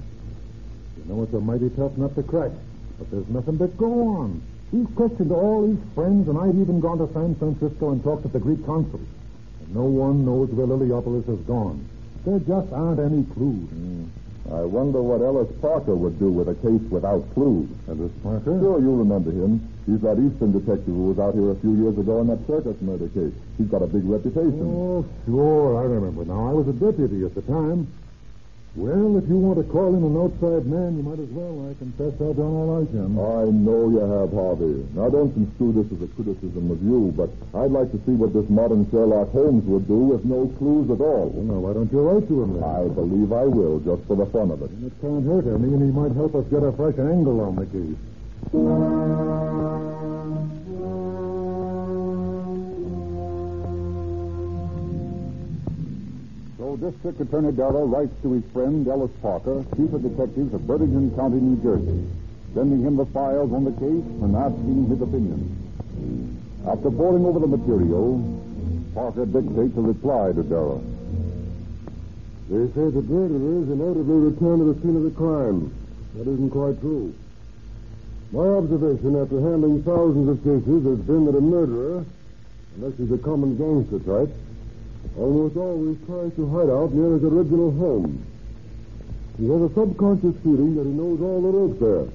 You 0.97 1.05
know, 1.05 1.23
it's 1.23 1.33
a 1.33 1.39
mighty 1.39 1.69
tough 1.69 1.97
nut 1.97 2.15
to 2.15 2.23
crack, 2.23 2.51
but 2.97 3.09
there's 3.11 3.27
nothing 3.29 3.57
but 3.57 3.77
go 3.77 4.07
on. 4.17 4.41
He's 4.71 4.87
questioned 4.95 5.31
all 5.31 5.67
his 5.67 5.77
friends, 5.93 6.27
and 6.27 6.37
I've 6.37 6.57
even 6.57 6.79
gone 6.79 6.97
to 6.97 7.11
San 7.13 7.35
Francisco 7.35 7.91
and 7.91 8.03
talked 8.03 8.23
to 8.23 8.29
the 8.29 8.39
Greek 8.39 8.65
consul. 8.65 9.01
And 9.61 9.73
no 9.73 9.83
one 9.83 10.25
knows 10.25 10.49
where 10.49 10.67
Liliopolis 10.67 11.25
has 11.27 11.39
gone. 11.45 11.85
There 12.25 12.39
just 12.39 12.73
aren't 12.73 12.99
any 12.99 13.23
clues. 13.33 13.69
Hmm. 13.69 14.05
I 14.51 14.61
wonder 14.61 15.01
what 15.01 15.21
Ellis 15.21 15.49
Parker 15.59 15.95
would 15.95 16.19
do 16.19 16.29
with 16.29 16.47
a 16.47 16.55
case 16.61 16.81
without 16.91 17.25
clues. 17.33 17.67
Ellis 17.89 18.11
Parker? 18.21 18.59
Sure, 18.61 18.79
you 18.79 18.95
remember 18.95 19.31
him. 19.31 19.57
He's 19.87 20.01
that 20.01 20.21
Eastern 20.21 20.53
detective 20.53 20.93
who 20.93 21.09
was 21.09 21.19
out 21.19 21.33
here 21.33 21.49
a 21.49 21.55
few 21.55 21.73
years 21.81 21.97
ago 21.97 22.21
in 22.21 22.27
that 22.27 22.45
circus 22.45 22.79
murder 22.81 23.09
case. 23.09 23.33
He's 23.57 23.67
got 23.67 23.81
a 23.81 23.87
big 23.87 24.05
reputation. 24.05 24.61
Oh, 24.61 25.05
sure, 25.25 25.81
I 25.81 25.83
remember 25.89 26.25
now. 26.25 26.49
I 26.49 26.53
was 26.53 26.67
a 26.67 26.73
deputy 26.73 27.25
at 27.25 27.33
the 27.33 27.41
time. 27.41 27.87
Well, 28.75 29.15
if 29.15 29.23
you 29.31 29.39
want 29.39 29.55
to 29.55 29.63
call 29.71 29.95
in 29.95 30.03
an 30.03 30.19
outside 30.19 30.67
man, 30.67 30.99
you 30.99 31.03
might 31.07 31.15
as 31.15 31.31
well. 31.31 31.63
I 31.63 31.79
confess 31.79 32.11
I've 32.19 32.35
done 32.35 32.51
all 32.59 32.83
I 32.83 32.85
can. 32.91 33.15
I 33.15 33.47
know 33.47 33.87
you 33.87 34.03
have, 34.03 34.35
Harvey. 34.35 34.83
Now, 34.91 35.07
don't 35.07 35.31
construe 35.31 35.71
this 35.79 35.87
as 35.95 36.03
a 36.03 36.11
criticism 36.11 36.67
of 36.67 36.83
you, 36.83 37.15
but 37.15 37.31
I'd 37.55 37.71
like 37.71 37.87
to 37.95 37.99
see 38.03 38.11
what 38.19 38.35
this 38.35 38.43
modern 38.51 38.83
Sherlock 38.91 39.31
Holmes 39.31 39.63
would 39.63 39.87
do 39.87 40.11
with 40.11 40.27
no 40.27 40.51
clues 40.59 40.91
at 40.91 40.99
all. 40.99 41.31
Well, 41.31 41.47
now, 41.55 41.63
why 41.63 41.71
don't 41.71 41.87
you 41.87 42.03
write 42.03 42.27
to 42.27 42.35
him 42.43 42.59
then? 42.59 42.67
I 42.67 42.83
believe 42.91 43.31
I 43.31 43.47
will, 43.47 43.79
just 43.79 44.03
for 44.11 44.19
the 44.19 44.27
fun 44.27 44.51
of 44.51 44.59
it. 44.59 44.67
It 44.83 44.91
can't 44.99 45.23
hurt 45.23 45.47
any, 45.47 45.71
and 45.71 45.79
he 45.79 45.95
might 45.95 46.11
help 46.11 46.35
us 46.35 46.43
get 46.51 46.59
a 46.59 46.75
fresh 46.75 46.99
angle 46.99 47.39
on 47.47 47.55
the 47.55 47.71
case. 47.71 47.95
District 56.77 57.19
Attorney 57.21 57.51
Darrow 57.51 57.85
writes 57.85 58.13
to 58.21 58.33
his 58.33 58.43
friend 58.51 58.87
Ellis 58.87 59.11
Parker, 59.21 59.63
Chief 59.75 59.91
of 59.93 60.01
Detectives 60.01 60.53
of 60.53 60.67
Burlington 60.67 61.15
County, 61.15 61.39
New 61.39 61.61
Jersey, 61.61 62.07
sending 62.53 62.81
him 62.81 62.97
the 62.97 63.05
files 63.07 63.51
on 63.53 63.63
the 63.63 63.71
case 63.71 64.05
and 64.23 64.35
asking 64.35 64.87
his 64.87 65.01
opinion. 65.01 65.39
After 66.67 66.91
poring 66.91 67.25
over 67.25 67.39
the 67.39 67.47
material, 67.47 68.19
Parker 68.93 69.25
dictates 69.25 69.77
a 69.77 69.81
reply 69.81 70.31
to 70.33 70.43
Darrow. 70.43 70.81
They 72.49 72.67
say 72.73 72.89
the 72.89 73.01
murderers 73.01 73.69
inevitably 73.69 74.31
return 74.31 74.59
to 74.59 74.73
the 74.73 74.81
scene 74.81 74.95
of 74.95 75.03
the 75.03 75.11
crime. 75.11 75.73
That 76.15 76.27
isn't 76.27 76.51
quite 76.51 76.79
true. 76.79 77.13
My 78.31 78.47
observation 78.47 79.15
after 79.15 79.41
handling 79.41 79.83
thousands 79.83 80.29
of 80.29 80.43
cases 80.43 80.85
has 80.85 80.99
been 81.05 81.25
that 81.25 81.35
a 81.35 81.41
murderer, 81.41 82.05
unless 82.75 82.97
he's 82.97 83.11
a 83.11 83.17
common 83.17 83.57
gangster 83.57 83.99
type, 83.99 84.33
almost 85.17 85.55
always 85.57 85.97
tries 86.05 86.33
to 86.35 86.49
hide 86.49 86.69
out 86.69 86.93
near 86.93 87.13
his 87.13 87.23
original 87.23 87.71
home. 87.71 88.25
He 89.37 89.49
has 89.49 89.61
a 89.61 89.73
subconscious 89.73 90.35
feeling 90.43 90.75
that 90.75 90.85
he 90.85 90.93
knows 90.93 91.19
all 91.21 91.41
the 91.41 91.51
ropes 91.51 91.79
there 91.79 92.07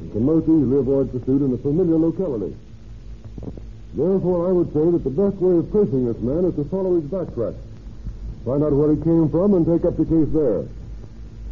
and 0.00 0.12
can 0.12 0.24
most 0.24 0.44
easily 0.44 0.78
avoid 0.78 1.12
pursuit 1.12 1.42
in 1.42 1.52
a 1.52 1.58
familiar 1.58 1.96
locality. 1.96 2.54
Therefore, 3.94 4.48
I 4.48 4.52
would 4.52 4.72
say 4.72 4.84
that 4.90 5.04
the 5.04 5.10
best 5.10 5.36
way 5.42 5.58
of 5.58 5.70
tracing 5.72 6.06
this 6.06 6.20
man 6.22 6.44
is 6.44 6.54
to 6.56 6.64
follow 6.70 7.00
his 7.00 7.10
backtrack. 7.10 7.56
Find 8.44 8.62
out 8.62 8.72
where 8.72 8.94
he 8.94 9.02
came 9.02 9.28
from 9.28 9.54
and 9.54 9.66
take 9.66 9.84
up 9.84 9.96
the 9.96 10.04
case 10.04 10.28
there. 10.32 10.64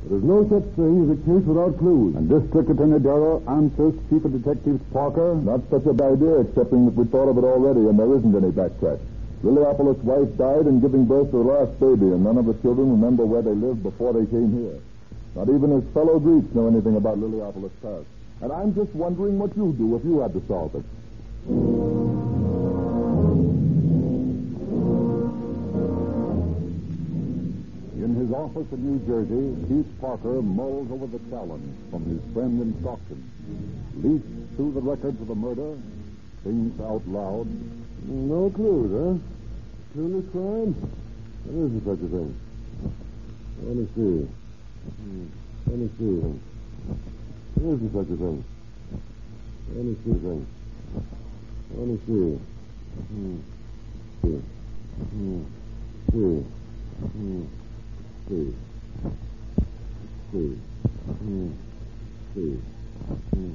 There's 0.06 0.22
no 0.22 0.46
such 0.46 0.62
thing 0.76 1.02
as 1.02 1.18
a 1.18 1.20
case 1.26 1.44
without 1.44 1.76
clues. 1.78 2.14
And 2.14 2.28
District 2.30 2.70
Attorney 2.70 3.00
Darrow 3.00 3.42
answers 3.48 3.94
Chief 4.08 4.24
of 4.24 4.30
Detectives 4.30 4.80
Parker. 4.92 5.34
Not 5.34 5.68
such 5.68 5.84
a 5.86 5.92
bad 5.92 6.22
idea, 6.22 6.46
excepting 6.46 6.84
that 6.86 6.94
we 6.94 7.04
thought 7.06 7.28
of 7.28 7.38
it 7.38 7.44
already 7.44 7.80
and 7.88 7.98
there 7.98 8.14
isn't 8.14 8.36
any 8.36 8.52
backtrack. 8.52 9.00
Liliopolis' 9.46 10.02
wife 10.02 10.36
died 10.36 10.66
in 10.66 10.80
giving 10.80 11.04
birth 11.04 11.30
to 11.30 11.38
the 11.38 11.44
last 11.44 11.78
baby, 11.78 12.10
and 12.10 12.24
none 12.24 12.36
of 12.36 12.46
the 12.46 12.54
children 12.54 12.90
remember 12.90 13.24
where 13.24 13.42
they 13.42 13.54
lived 13.54 13.80
before 13.80 14.12
they 14.12 14.26
came 14.26 14.50
here. 14.50 14.80
Not 15.36 15.48
even 15.48 15.70
his 15.70 15.84
fellow 15.94 16.18
Greeks 16.18 16.52
know 16.52 16.66
anything 16.66 16.96
about 16.96 17.18
Liliopolis' 17.18 17.70
past. 17.80 18.06
And 18.42 18.50
I'm 18.50 18.74
just 18.74 18.92
wondering 18.92 19.38
what 19.38 19.56
you'd 19.56 19.78
do 19.78 19.94
if 19.94 20.04
you 20.04 20.18
had 20.18 20.32
to 20.32 20.42
solve 20.48 20.74
it. 20.74 20.84
In 28.02 28.16
his 28.16 28.32
office 28.32 28.66
in 28.72 28.82
New 28.82 28.98
Jersey, 29.06 29.54
Chief 29.68 29.86
Parker 30.00 30.42
mulls 30.42 30.90
over 30.90 31.06
the 31.06 31.20
challenge 31.30 31.70
from 31.92 32.04
his 32.04 32.20
friend 32.34 32.60
in 32.60 32.74
Stockton. 32.80 33.22
Leafs 34.02 34.26
through 34.56 34.72
the 34.72 34.80
records 34.80 35.20
of 35.20 35.28
the 35.28 35.36
murder, 35.36 35.78
thinks 36.42 36.80
out 36.80 37.06
loud. 37.06 37.46
No 38.08 38.50
clues, 38.50 38.90
huh? 38.90 39.35
Clueless 39.96 40.30
crime? 40.30 40.74
There 41.46 41.64
isn't 41.64 41.84
such 41.86 42.04
a 42.04 42.08
thing. 42.12 42.36
Let 43.62 43.76
me 43.76 43.88
see. 43.96 44.28
Hmm. 44.92 45.26
Let 45.68 45.78
me 45.78 45.88
see. 45.96 46.40
There 47.56 47.74
isn't 47.74 47.92
such 47.94 48.12
a 48.12 48.16
thing. 48.20 48.44
Let 49.74 49.84
me 49.86 49.96
see 50.04 50.12
thing. 50.12 50.46
Let 51.76 51.86
me 51.88 51.96
see. 52.04 52.36
Hmm. 53.08 53.38
See. 54.20 54.42
Hmm. 55.16 55.42
See. 56.12 56.44
Hmm. 57.16 57.44
See. 58.28 58.54
See. 60.30 60.58
Hmm. 61.08 61.50
See. 62.34 62.60
Hmm. 63.32 63.54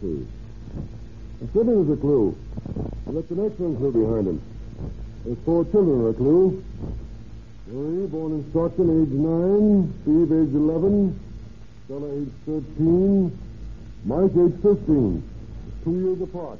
See. 0.00 0.26
There 1.52 1.64
was 1.64 1.90
a 1.90 2.00
clue. 2.00 2.34
I 3.06 3.10
left 3.10 3.30
an 3.30 3.44
excellent 3.44 3.76
clue 3.76 3.92
behind 3.92 4.26
him. 4.26 4.40
There's 5.24 5.38
four 5.44 5.64
children 5.66 6.00
are 6.02 6.10
a 6.10 6.14
clue. 6.14 6.64
Born 7.68 8.32
in 8.32 8.50
Stockton, 8.50 8.88
age 8.90 9.12
nine. 9.12 9.92
Steve, 10.02 10.32
age 10.32 10.54
eleven. 10.54 11.20
Stella, 11.84 12.08
age 12.14 12.32
thirteen. 12.46 13.38
Mike, 14.04 14.32
age 14.34 14.56
fifteen. 14.62 15.22
Two 15.84 15.94
years 16.00 16.20
apart. 16.20 16.58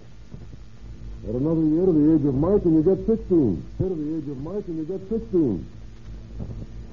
Add 1.28 1.34
another 1.34 1.62
year 1.62 1.86
to 1.86 1.92
the 1.92 2.14
age 2.14 2.24
of 2.26 2.34
Mike, 2.34 2.64
and 2.64 2.74
you 2.76 2.82
get 2.82 3.06
sixteen. 3.06 3.64
Year 3.78 3.88
to 3.88 3.94
the 3.94 4.16
age 4.18 4.28
of 4.28 4.38
Mike, 4.38 4.68
and 4.68 4.76
you 4.78 4.84
get 4.84 5.00
sixteen. 5.08 5.66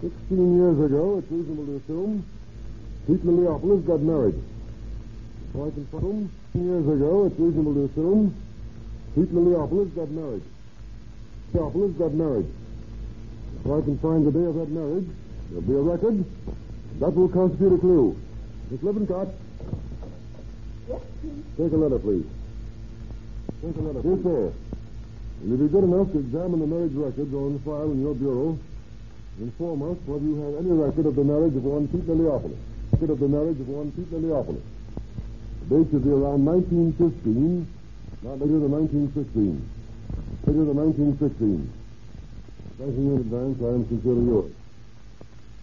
Sixteen 0.01 0.57
years 0.57 0.79
ago, 0.79 1.17
it's 1.19 1.31
reasonable 1.31 1.65
to 1.65 1.75
assume, 1.77 2.25
Pete 3.07 3.25
Liliopolis 3.25 3.85
got 3.85 4.01
married. 4.01 4.35
So 5.53 5.65
I 5.65 5.69
can 5.71 5.87
assume, 5.87 6.31
years 6.53 6.87
ago, 6.87 7.25
it's 7.25 7.39
reasonable 7.39 7.73
to 7.73 7.85
assume, 7.85 8.35
Pete 9.15 9.33
Liliopolis 9.33 9.95
got 9.95 10.09
married. 10.09 10.43
Liliopolis 11.53 11.97
got 11.97 12.13
married. 12.13 12.47
If 13.65 13.71
I 13.71 13.81
can 13.81 13.97
find 13.99 14.25
the 14.25 14.31
day 14.31 14.45
of 14.45 14.55
that 14.55 14.69
marriage, 14.69 15.07
there'll 15.49 15.61
be 15.61 15.73
a 15.73 15.81
record. 15.81 16.25
That 16.99 17.11
will 17.15 17.29
constitute 17.29 17.73
a 17.73 17.77
clue. 17.77 18.17
Miss 18.71 18.81
Lippincott. 18.81 19.29
Yes, 20.89 21.01
please. 21.21 21.43
Take 21.57 21.73
a 21.73 21.77
letter, 21.77 21.99
please. 21.99 22.25
Take 23.61 23.77
a 23.77 23.81
letter. 23.81 24.01
Yes, 24.03 24.23
sir. 24.23 24.53
Will 25.41 25.49
you 25.49 25.57
be 25.57 25.67
good 25.67 25.83
enough 25.83 26.11
to 26.13 26.19
examine 26.19 26.59
the 26.59 26.67
marriage 26.67 26.93
records 26.93 27.33
on 27.33 27.59
file 27.59 27.91
in 27.91 28.01
your 28.01 28.15
bureau? 28.15 28.57
Inform 29.39 29.91
us 29.91 29.97
whether 30.05 30.25
you 30.25 30.35
have 30.41 30.65
any 30.65 30.71
record 30.71 31.05
of 31.05 31.15
the 31.15 31.23
marriage 31.23 31.55
of 31.55 31.63
one 31.63 31.87
Pete 31.87 32.07
Liliopolis. 32.07 32.57
Record 32.93 33.09
of 33.11 33.19
the 33.19 33.27
marriage 33.27 33.59
of 33.59 33.67
one 33.67 33.91
Pete 33.91 34.09
Liliopolis. 34.11 34.63
The 35.69 35.77
date 35.77 35.91
should 35.91 36.03
be 36.03 36.09
around 36.09 36.45
1915, 36.45 37.67
not 38.23 38.39
later 38.39 38.59
than 38.59 38.71
1916. 38.71 39.76
Later 40.47 40.63
than 40.63 40.79
1916. 40.79 41.67
Thanking 42.79 43.03
you 43.03 43.19
in 43.19 43.27
advance, 43.27 43.59
I 43.59 43.67
am 43.67 43.83
sincerely 43.91 44.23
yours. 44.31 44.55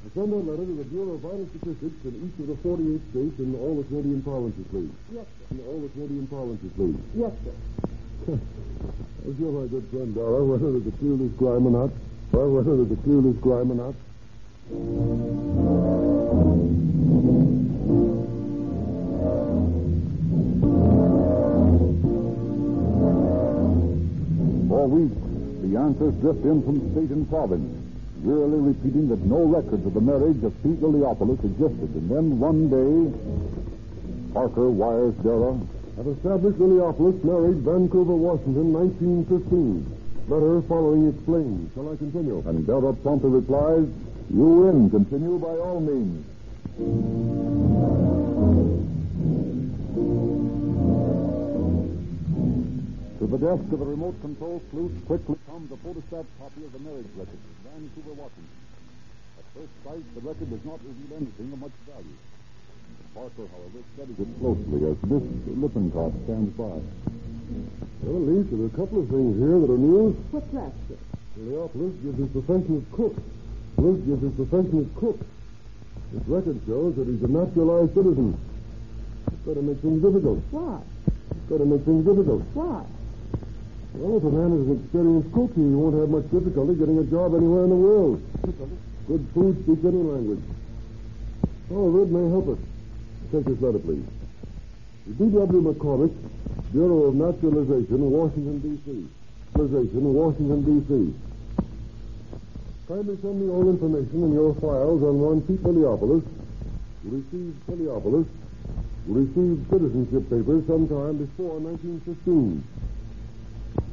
I 0.05 0.13
send 0.13 0.29
that 0.29 0.45
letter 0.45 0.69
to 0.69 0.77
the 0.77 0.85
Bureau 0.85 1.17
of 1.17 1.25
Vital 1.25 1.49
Statistics 1.57 2.05
in 2.05 2.13
each 2.21 2.37
of 2.45 2.53
the 2.53 2.57
48 2.61 3.01
states 3.09 3.39
and 3.41 3.57
all 3.57 3.81
the 3.81 3.89
Canadian 3.89 4.21
provinces, 4.21 4.67
please. 4.69 4.93
Yes, 5.09 5.25
sir. 5.25 5.57
In 5.57 5.65
all 5.65 5.81
the 5.81 5.89
Canadian 5.89 6.27
provinces, 6.29 6.69
please. 6.77 7.01
Yes, 7.17 7.33
sir. 7.49 7.57
As 9.25 9.33
you're 9.41 9.57
my 9.57 9.73
good 9.73 9.89
friend, 9.89 10.15
Darrow, 10.15 10.45
whether 10.45 10.69
there's 10.77 10.85
a 10.85 10.93
clueless 11.01 11.33
crime 11.41 11.65
or 11.65 11.73
not, 11.73 11.91
well, 12.37 12.51
whether 12.53 12.77
there's 12.77 12.93
a 12.93 13.01
clueless 13.09 13.41
crime 13.41 13.73
or 13.73 13.89
not. 13.89 13.97
For 24.75 24.89
weeks, 24.89 25.15
the 25.63 25.79
answers 25.79 26.15
drift 26.15 26.45
in 26.45 26.61
from 26.65 26.91
state 26.91 27.11
and 27.15 27.31
province, 27.31 27.71
wearily 28.27 28.59
repeating 28.75 29.07
that 29.07 29.23
no 29.23 29.45
records 29.45 29.87
of 29.87 29.95
the 29.95 30.01
marriage 30.01 30.43
of 30.43 30.51
Pete 30.65 30.83
Liliopolis 30.83 31.39
existed. 31.45 31.95
And 31.95 32.11
then 32.11 32.41
one 32.41 32.67
day, 32.67 33.15
Parker 34.35 34.69
wires 34.71 35.15
Darrow. 35.23 35.63
I've 35.97 36.09
established 36.09 36.59
Liliopolis 36.59 37.23
married 37.23 37.63
Vancouver, 37.63 38.17
Washington, 38.17 38.73
1915. 38.73 40.27
Letter 40.27 40.61
following 40.67 41.07
explains. 41.07 41.73
Shall 41.75 41.93
I 41.93 41.95
continue? 41.95 42.43
And 42.45 42.67
Darrow 42.67 42.95
promptly 42.95 43.31
replies, 43.31 43.87
You 44.29 44.43
win. 44.43 44.91
Continue 44.91 45.39
by 45.39 45.55
all 45.55 45.79
means. 45.79 46.27
The 53.35 53.51
desk 53.51 53.67
of 53.73 53.81
the 53.83 53.91
remote 53.99 54.15
control 54.21 54.63
sleuth 54.71 54.95
quickly 55.11 55.35
comes 55.51 55.67
a 55.73 55.79
photostat 55.83 56.23
copy 56.39 56.63
of 56.63 56.71
the 56.71 56.79
marriage 56.79 57.11
record, 57.19 57.43
Vancouver, 57.67 58.15
Washington. 58.15 58.63
At 59.35 59.47
first 59.51 59.75
sight, 59.83 60.07
the 60.15 60.23
record 60.23 60.51
does 60.55 60.63
not 60.63 60.79
reveal 60.87 61.19
anything 61.19 61.51
of 61.51 61.59
much 61.59 61.75
value. 61.83 62.15
Parker, 63.11 63.51
however, 63.51 63.83
studies 63.99 64.23
it 64.23 64.31
closely 64.39 64.87
as 64.87 64.95
Miss 65.11 65.27
Lippincott 65.51 66.15
stands 66.23 66.55
by. 66.55 66.79
Well, 68.07 68.23
at 68.23 68.27
least 68.31 68.55
there 68.55 68.63
are 68.63 68.71
a 68.71 68.77
couple 68.79 69.03
of 69.03 69.11
things 69.11 69.35
here 69.43 69.59
that 69.59 69.71
are 69.71 69.83
news. 69.83 70.15
What's 70.31 70.51
that, 70.55 70.71
sir? 70.87 70.99
Liliopolis 71.35 71.95
gives 72.07 72.19
his 72.23 72.31
profession 72.31 72.87
as 72.87 72.87
cook. 72.95 73.19
Bliss 73.75 73.99
gives 74.07 74.23
his 74.23 74.35
profession 74.39 74.79
as 74.79 74.91
cook. 74.95 75.19
His 76.15 76.23
record 76.31 76.63
shows 76.71 76.95
that 77.03 77.11
he's 77.11 77.23
a 77.27 77.31
naturalized 77.35 77.99
citizen. 77.99 78.39
It's 79.27 79.43
got 79.43 79.59
to 79.59 79.63
make 79.67 79.83
things 79.83 79.99
difficult. 80.07 80.39
Why? 80.55 80.79
It's 81.35 81.49
got 81.51 81.59
to 81.59 81.67
make 81.67 81.83
things 81.83 82.07
difficult. 82.07 82.47
Why? 82.55 82.87
Well, 83.95 84.17
if 84.19 84.25
a 84.25 84.31
man 84.31 84.51
is 84.59 84.67
an 84.67 84.83
experienced 84.83 85.31
cook, 85.33 85.55
he 85.55 85.63
won't 85.63 85.95
have 85.95 86.11
much 86.11 86.27
difficulty 86.35 86.75
getting 86.75 86.99
a 86.99 87.07
job 87.07 87.35
anywhere 87.35 87.63
in 87.63 87.71
the 87.71 87.79
world. 87.79 88.19
Good 89.07 89.23
food 89.33 89.55
speaks 89.63 89.85
any 89.87 90.03
language. 90.03 90.43
Oh, 91.71 91.93
However, 91.95 92.03
it 92.03 92.11
may 92.11 92.27
help 92.29 92.49
us. 92.49 92.59
Take 93.31 93.45
this 93.47 93.61
letter, 93.63 93.79
please. 93.79 94.03
D.W. 95.07 95.63
McCormick, 95.63 96.11
Bureau 96.73 97.07
of 97.07 97.15
Naturalization, 97.15 98.11
Washington, 98.11 98.59
D.C. 98.67 99.07
Naturalization, 99.55 100.15
Washington, 100.15 100.61
D.C. 100.67 101.15
Kindly 102.89 103.17
send 103.23 103.41
me 103.41 103.49
all 103.49 103.69
information 103.71 104.25
in 104.25 104.33
your 104.33 104.55
files 104.57 105.03
on 105.07 105.21
one 105.21 105.41
Pete 105.43 105.63
Liliopolis, 105.63 106.27
received 107.05 107.63
Liliopolis, 107.71 108.27
received 109.07 109.71
citizenship 109.71 110.25
papers 110.29 110.67
sometime 110.67 111.17
before 111.17 111.63
1915. 111.63 112.65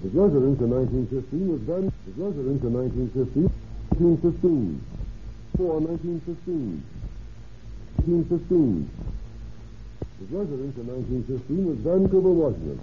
His 0.02 0.14
residence 0.14 0.60
in 0.60 0.70
1915 0.74 1.52
was 1.52 1.62
then 1.70 1.94
his 2.10 2.18
residence 2.18 2.64
in 2.66 2.74
1915, 2.74 3.54
1915, 4.02 4.82
before 5.54 5.78
1915, 5.78 6.82
1915. 8.10 8.90
His 10.18 10.30
residence 10.34 10.76
in 10.78 10.86
1915 10.90 11.70
was 11.70 11.78
Vancouver, 11.86 12.34
Washington. 12.34 12.82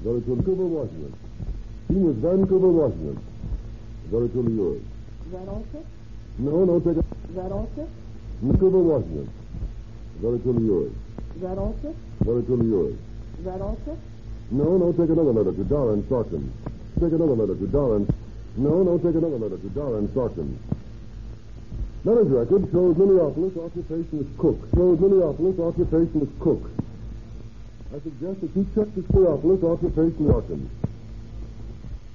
Very 0.00 0.20
truly, 0.24 0.40
Vancouver, 0.40 0.66
Washington. 0.72 1.12
Senior's 1.88 2.16
Vancouver, 2.16 2.68
Washington. 2.68 3.18
Very 4.08 4.28
truly 4.30 4.52
yours. 4.56 4.80
Is 4.80 5.32
that 5.32 5.48
all, 5.48 5.64
sir? 5.72 5.84
No, 6.38 6.64
no, 6.64 6.80
take 6.80 6.96
it. 6.96 7.04
Is 7.28 7.36
that 7.36 7.52
all, 7.52 7.68
sir? 7.76 7.86
Vancouver, 8.40 8.78
Washington. 8.78 9.28
Very 10.16 10.38
truly 10.40 10.64
yours. 10.64 10.92
Is 11.36 11.42
that 11.42 11.58
all, 11.58 11.76
sir? 11.82 11.92
Very 12.24 12.42
truly 12.44 12.66
yours. 12.68 12.96
Is 13.38 13.44
that 13.44 13.60
all, 13.60 13.76
sir? 13.84 13.96
No, 14.52 14.76
no, 14.76 14.92
take 14.92 15.08
another 15.08 15.32
letter 15.32 15.52
to 15.52 15.64
Darrow 15.64 15.96
Stockton. 16.04 16.52
Take 17.00 17.12
another 17.12 17.32
letter 17.32 17.56
to 17.56 17.66
Darrow. 17.68 18.04
No, 18.56 18.82
no, 18.82 18.98
take 18.98 19.16
another 19.16 19.38
letter 19.40 19.56
to 19.56 19.68
Darrow 19.70 20.06
Stockton. 20.12 20.58
Marriage 22.04 22.28
record 22.28 22.68
shows 22.70 22.96
Liliopolis 22.96 23.56
occupation 23.56 24.18
is 24.20 24.28
cook. 24.36 24.60
Shows 24.74 24.98
Liliopolis 24.98 25.56
occupation 25.56 26.20
is 26.20 26.28
cook. 26.38 26.68
I 27.96 28.00
suggest 28.04 28.40
that 28.42 28.52
you 28.52 28.68
check 28.74 28.92
this 28.94 29.06
Liliopolis 29.08 29.64
occupation 29.64 30.28
Watkins. 30.28 30.68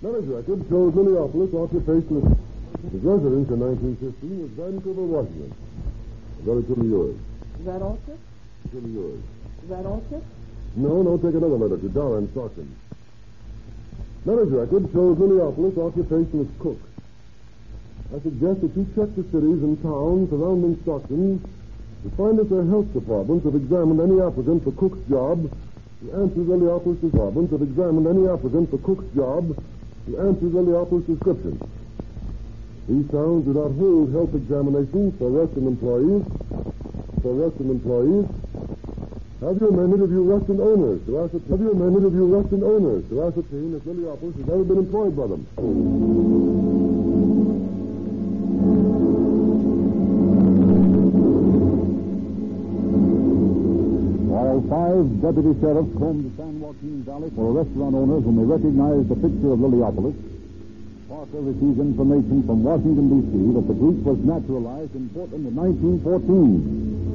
Marriage 0.04 0.30
record 0.30 0.62
shows 0.70 0.94
Liliopolis 0.94 1.54
occupation 1.58 2.22
is 2.22 2.92
his 2.92 3.02
residence 3.02 3.50
in 3.50 3.60
1915 3.60 4.42
was 4.46 4.52
Vancouver, 4.54 5.02
Washington. 5.02 5.54
Very 6.46 6.64
truly 6.70 6.88
yours. 6.90 7.18
Is 7.60 7.66
that 7.66 7.82
all, 7.82 7.98
sir? 8.06 8.18
Truly 8.70 8.92
yours. 8.92 9.24
Is 9.64 9.70
that 9.70 9.86
all, 9.88 10.04
sir? 10.12 10.22
No, 10.76 11.02
no, 11.02 11.18
take 11.18 11.34
another 11.34 11.58
letter 11.58 11.78
to 11.78 11.90
Darrow 11.90 12.28
Stockton. 12.32 12.76
Marriage 14.26 14.50
record 14.50 14.90
shows 14.92 15.18
Liliopolis 15.18 15.78
occupation 15.78 16.42
is 16.42 16.48
cook. 16.60 16.80
I 18.14 18.20
suggest 18.20 18.62
that 18.62 18.76
you 18.76 18.86
check 18.96 19.16
the 19.16 19.24
cities 19.24 19.64
and 19.64 19.82
towns 19.82 20.30
surrounding 20.30 20.80
Stockton 20.84 21.40
to 22.04 22.10
find 22.16 22.40
if 22.40 22.50
their 22.50 22.66
health 22.66 22.92
departments 22.94 23.46
have 23.46 23.56
examined 23.56 24.00
any 24.00 24.22
applicant 24.22 24.64
for 24.64 24.72
cook's 24.74 25.00
job 25.10 25.50
who 26.02 26.12
answers 26.12 26.48
Liliopolis 26.48 27.02
departments 27.02 27.52
have 27.52 27.62
examined 27.62 28.08
any 28.08 28.28
applicant 28.28 28.70
for 28.70 28.78
cook's 28.80 29.08
job 29.16 29.56
who 30.06 30.18
answers 30.20 30.52
Liliopolis 30.54 31.08
description. 31.08 31.60
These 32.88 33.12
towns 33.12 33.44
do 33.44 33.52
not 33.52 33.72
hold 33.76 34.14
health 34.14 34.34
examinations 34.36 35.18
for 35.20 35.28
Western 35.28 35.68
employees. 35.68 36.24
For 37.22 37.34
Western 37.34 37.72
employees, 37.72 38.26
have 39.40 39.62
you 39.62 39.72
men 39.72 39.94
interview 39.94 40.24
Western 40.24 40.60
owners 40.60 41.00
to 41.06 41.20
ascertain? 41.22 41.50
Have 41.52 41.62
you 41.62 41.74
men 41.76 41.94
interview 41.94 42.26
Western 42.26 42.64
owners 42.64 43.04
to 43.10 43.24
ascertain 43.24 43.76
if 43.78 43.84
Liliopolis 43.86 44.34
has 44.34 44.50
ever 44.50 44.64
been 44.64 44.80
employed 44.80 45.16
by 45.16 45.28
them? 45.28 45.46
While 54.34 54.62
five 54.66 55.06
deputy 55.22 55.54
sheriffs 55.62 55.94
combed 56.02 56.26
the 56.26 56.34
San 56.42 56.60
Joaquin 56.60 57.04
Valley 57.06 57.30
for 57.36 57.50
a 57.50 57.52
restaurant 57.62 57.94
owners 57.94 58.24
whom 58.26 58.36
they 58.42 58.48
recognized 58.50 59.10
the 59.10 59.16
picture 59.22 59.54
of 59.54 59.60
Liliopolis, 59.62 60.18
Parker 61.08 61.40
received 61.46 61.80
information 61.80 62.44
from 62.44 62.64
Washington, 62.64 63.06
D.C. 63.08 63.54
that 63.54 63.68
the 63.70 63.78
group 63.78 64.02
was 64.04 64.18
naturalized 64.26 64.96
in 64.96 65.10
Portland 65.10 65.46
in 65.48 65.56
1914. 65.56 67.07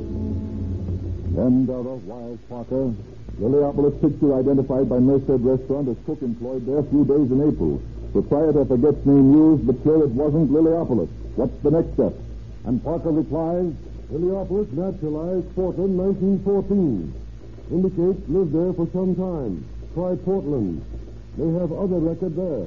Darrow, 1.35 2.01
Wiles 2.05 2.41
Parker, 2.49 2.93
Liliopolis 3.41 4.01
picture 4.01 4.39
identified 4.39 4.89
by 4.89 4.99
Merced 4.99 5.29
Restaurant 5.29 5.89
as 5.89 5.97
cook 6.05 6.21
employed 6.23 6.67
there 6.67 6.79
a 6.79 6.85
few 6.85 7.05
days 7.05 7.31
in 7.31 7.41
April. 7.49 7.83
Proprietor 8.13 8.65
forgets 8.67 9.05
name 9.07 9.33
used, 9.33 9.67
but 9.67 9.77
sure 9.83 10.05
it 10.05 10.11
wasn't 10.11 10.51
Liliopolis. 10.51 11.09
What's 11.37 11.57
the 11.63 11.71
next 11.71 11.95
step? 11.95 12.13
and 12.65 12.83
Parker 12.85 13.11
replies, 13.11 13.73
Liliopolis 14.13 14.71
naturalized 14.73 15.55
Portland 15.55 15.99
1914. 15.99 17.13
Indicates 17.71 18.29
lived 18.29 18.53
there 18.53 18.73
for 18.75 18.87
some 18.93 19.17
time. 19.17 19.65
Try 19.95 20.15
Portland. 20.17 20.85
They 21.39 21.51
have 21.59 21.73
other 21.73 21.99
record 21.99 22.37
there. 22.37 22.67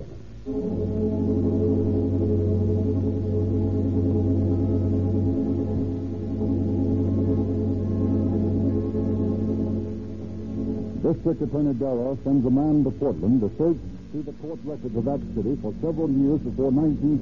District 11.05 11.39
Attorney 11.39 11.75
Darrow 11.75 12.17
sends 12.23 12.43
a 12.47 12.49
man 12.49 12.83
to 12.83 12.89
Portland 12.89 13.37
to 13.45 13.49
search 13.61 13.77
through 14.09 14.25
the 14.25 14.33
court 14.41 14.57
records 14.65 14.95
of 14.97 15.05
that 15.05 15.21
city 15.37 15.53
for 15.61 15.69
several 15.77 16.09
years 16.09 16.41
before 16.41 16.73
1914. 16.73 17.21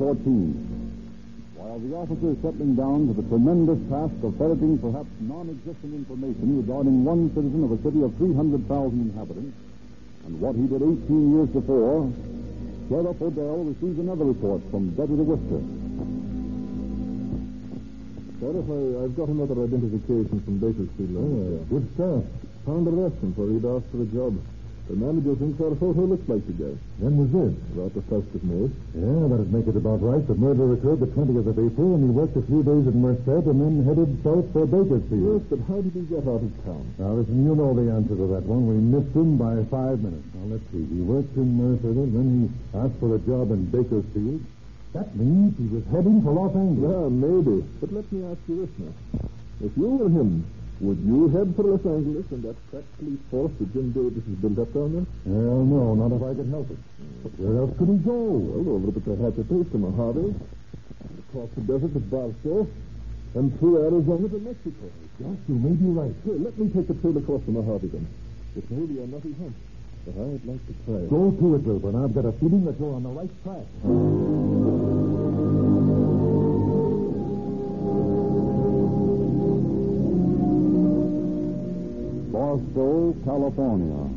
While 1.59 1.83
the 1.83 1.91
officer 1.91 2.31
is 2.31 2.39
settling 2.39 2.79
down 2.79 3.11
to 3.11 3.13
the 3.19 3.27
tremendous 3.27 3.83
task 3.91 4.15
of 4.23 4.39
ferreting 4.39 4.79
perhaps 4.79 5.11
non-existent 5.19 5.99
information 5.99 6.63
regarding 6.63 7.03
one 7.03 7.27
citizen 7.35 7.59
of 7.67 7.75
a 7.75 7.79
city 7.83 7.99
of 8.07 8.15
300,000 8.15 8.71
inhabitants 8.71 9.51
and 9.51 10.39
what 10.39 10.55
he 10.55 10.63
did 10.63 10.79
18 10.79 11.03
years 11.35 11.51
before, 11.51 12.07
Sheriff 12.87 13.19
Odell 13.19 13.67
receives 13.67 13.99
another 13.99 14.31
report 14.31 14.63
from 14.71 14.95
Deputy 14.95 15.27
Worcester. 15.27 15.59
Sheriff, 18.39 18.63
I, 18.63 18.79
I've 19.03 19.15
got 19.19 19.27
another 19.27 19.59
identification 19.59 20.39
from 20.39 20.55
Bakersfield. 20.63 21.19
Oh, 21.19 21.67
good 21.67 21.83
stuff. 21.99 22.23
Found 22.65 22.87
a 22.87 22.91
restaurant 22.91 23.35
where 23.35 23.51
he'd 23.51 23.67
asked 23.67 23.91
for 23.91 24.01
a 24.01 24.09
job. 24.15 24.39
The 24.87 24.95
manager 24.99 25.35
thinks 25.39 25.59
our 25.63 25.75
photo 25.79 26.03
looks 26.07 26.27
like 26.27 26.43
the 26.43 26.55
guy. 26.59 26.75
When 26.99 27.15
was 27.15 27.31
this? 27.31 27.55
About 27.71 27.95
the 27.95 28.03
first 28.11 28.27
of 28.35 28.43
May. 28.43 28.67
Yeah, 28.95 29.31
that'd 29.31 29.51
make 29.51 29.67
it 29.67 29.79
about 29.79 30.03
right. 30.03 30.19
The 30.23 30.35
murder 30.35 30.71
occurred 30.75 30.99
the 30.99 31.11
20th 31.11 31.47
of 31.47 31.55
April, 31.55 31.95
and 31.95 32.03
he 32.03 32.11
worked 32.11 32.35
a 32.35 32.43
few 32.43 32.63
days 32.63 32.87
at 32.87 32.95
Merced 32.95 33.47
and 33.47 33.59
then 33.63 33.83
headed 33.87 34.11
south 34.23 34.47
for 34.51 34.67
Bakersfield. 34.67 35.39
Yes, 35.39 35.43
but 35.47 35.59
how 35.71 35.79
did 35.79 35.95
he 35.95 36.03
get 36.07 36.27
out 36.27 36.43
of 36.43 36.51
town? 36.67 36.83
Now, 36.99 37.15
listen, 37.15 37.47
you 37.47 37.55
know 37.55 37.71
the 37.71 37.87
answer 37.91 38.15
to 38.15 38.27
that 38.35 38.43
one. 38.43 38.67
We 38.67 38.79
missed 38.79 39.15
him 39.15 39.39
by 39.39 39.63
five 39.71 40.03
minutes. 40.03 40.27
Now, 40.35 40.51
let's 40.51 40.67
see. 40.71 40.83
He 40.83 40.99
worked 40.99 41.35
in 41.39 41.47
Merced, 41.55 41.83
and 41.83 42.11
then 42.15 42.27
he 42.43 42.43
asked 42.75 42.99
for 42.99 43.15
a 43.15 43.19
job 43.23 43.55
in 43.55 43.71
Bakersfield. 43.71 44.43
That 44.91 45.15
means 45.15 45.55
he 45.59 45.67
was 45.67 45.83
heading 45.95 46.23
for 46.23 46.31
Los 46.35 46.55
Angeles. 46.55 46.91
Yeah, 46.91 47.07
maybe. 47.07 47.63
But 47.79 47.91
let 47.91 48.07
me 48.11 48.19
ask 48.27 48.39
you 48.51 48.67
this 48.67 48.73
now. 48.83 48.91
If 49.63 49.71
you 49.79 49.87
were 49.95 50.11
him, 50.11 50.43
would 50.81 50.99
you 51.05 51.29
head 51.29 51.53
for 51.55 51.63
Los 51.63 51.85
Angeles 51.85 52.25
and 52.31 52.43
that 52.43 52.57
police 52.97 53.19
force 53.29 53.51
that 53.59 53.73
Jim 53.73 53.91
Davis 53.91 54.23
has 54.25 54.35
built 54.41 54.59
up 54.59 54.73
down 54.73 54.89
there? 54.93 55.05
Hell 55.25 55.63
no, 55.63 55.93
not 55.95 56.11
if 56.15 56.21
I 56.23 56.33
could 56.33 56.49
help 56.49 56.69
it. 56.71 56.77
But 57.23 57.31
where 57.39 57.57
else 57.61 57.77
could 57.77 57.89
he 57.89 57.97
go? 58.03 58.17
Well, 58.41 58.75
over 58.75 58.91
to 58.91 58.99
the 58.99 59.03
Tehachapi 59.05 59.71
to 59.71 59.77
Mojave, 59.77 60.35
across 61.29 61.49
the 61.55 61.61
desert 61.61 61.93
to 61.93 61.99
Barstow, 61.99 62.67
and 63.35 63.57
through 63.59 63.81
Arizona 63.85 64.27
to 64.29 64.39
Mexico. 64.39 64.85
Yes, 65.19 65.37
you 65.47 65.55
may 65.55 65.75
be 65.77 65.89
right. 65.93 66.15
Here, 66.25 66.37
let 66.37 66.57
me 66.57 66.69
take 66.69 66.87
the 66.87 66.95
trail 66.95 67.17
across 67.17 67.41
the 67.45 67.51
Mojave 67.51 67.87
then. 67.87 68.07
It 68.55 68.69
may 68.69 68.85
be 68.85 68.99
a 68.99 69.07
nutty 69.07 69.33
hunt, 69.39 69.55
but 70.05 70.15
I'd 70.19 70.45
like 70.45 70.61
to 70.67 70.73
try 70.85 70.95
it. 71.05 71.09
Go 71.09 71.31
to 71.31 71.55
it, 71.55 71.63
Wilbur. 71.63 71.95
I've 72.03 72.13
got 72.13 72.25
a 72.25 72.31
feeling 72.33 72.65
that 72.65 72.79
you're 72.79 72.93
on 72.93 73.03
the 73.03 73.09
right 73.09 73.31
track. 73.43 74.92
Barstow, 82.73 83.15
California. 83.23 84.09